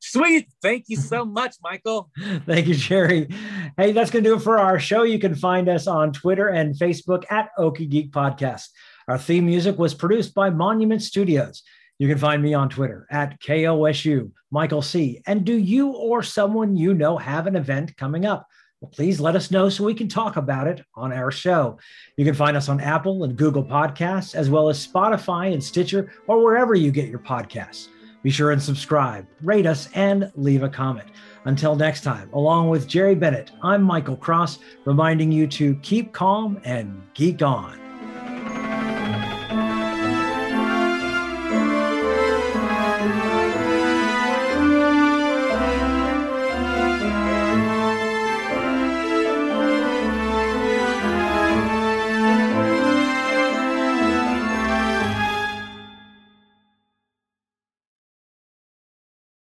Sweet. 0.10 0.48
Thank 0.62 0.86
you 0.88 0.96
so 0.96 1.26
much, 1.40 1.56
Michael. 1.62 2.10
Thank 2.46 2.68
you, 2.68 2.76
Jerry. 2.76 3.28
Hey, 3.78 3.92
that's 3.92 4.10
going 4.10 4.24
to 4.24 4.30
do 4.30 4.36
it 4.36 4.42
for 4.42 4.58
our 4.58 4.80
show. 4.80 5.04
You 5.04 5.20
can 5.20 5.36
find 5.36 5.68
us 5.68 5.86
on 5.86 6.14
Twitter 6.14 6.48
and 6.48 6.76
Facebook 6.76 7.24
at 7.30 7.50
Okie 7.60 7.90
Geek 7.90 8.12
Podcast. 8.12 8.70
Our 9.08 9.18
theme 9.18 9.46
music 9.46 9.78
was 9.78 9.94
produced 9.94 10.34
by 10.34 10.50
Monument 10.50 11.02
Studios. 11.02 11.62
You 12.00 12.08
can 12.08 12.18
find 12.18 12.42
me 12.42 12.54
on 12.54 12.70
Twitter 12.70 13.06
at 13.12 13.42
KOSU, 13.42 14.32
Michael 14.50 14.82
C. 14.82 15.22
And 15.26 15.44
do 15.44 15.58
you 15.58 15.90
or 15.90 16.24
someone 16.24 16.78
you 16.78 16.94
know 16.94 17.18
have 17.18 17.48
an 17.48 17.56
event 17.56 17.98
coming 17.98 18.26
up? 18.26 18.48
Well, 18.80 18.92
please 18.92 19.20
let 19.20 19.36
us 19.36 19.50
know 19.50 19.70
so 19.70 19.84
we 19.84 19.96
can 19.96 20.08
talk 20.08 20.38
about 20.38 20.68
it 20.68 20.86
on 20.96 21.12
our 21.12 21.32
show. 21.32 21.80
You 22.16 22.24
can 22.24 22.36
find 22.36 22.56
us 22.56 22.70
on 22.70 22.80
Apple 22.80 23.24
and 23.24 23.36
Google 23.36 23.64
Podcasts, 23.64 24.36
as 24.36 24.50
well 24.50 24.70
as 24.70 24.88
Spotify 24.88 25.52
and 25.52 25.64
Stitcher, 25.64 26.14
or 26.28 26.44
wherever 26.44 26.76
you 26.76 26.92
get 26.92 27.10
your 27.10 27.20
podcasts. 27.20 27.88
Be 28.24 28.30
sure 28.30 28.52
and 28.52 28.62
subscribe, 28.62 29.28
rate 29.42 29.66
us, 29.66 29.90
and 29.94 30.32
leave 30.36 30.64
a 30.64 30.70
comment. 30.70 31.08
Until 31.46 31.76
next 31.76 32.04
time, 32.04 32.30
along 32.34 32.70
with 32.70 32.88
Jerry 32.88 33.16
Bennett, 33.16 33.52
I'm 33.64 33.84
Michael 33.84 34.18
Cross, 34.18 34.60
reminding 34.86 35.32
you 35.32 35.48
to 35.48 35.76
keep 35.76 36.14
calm 36.14 36.60
and 36.64 37.02
geek 37.14 37.42
on. 37.42 37.87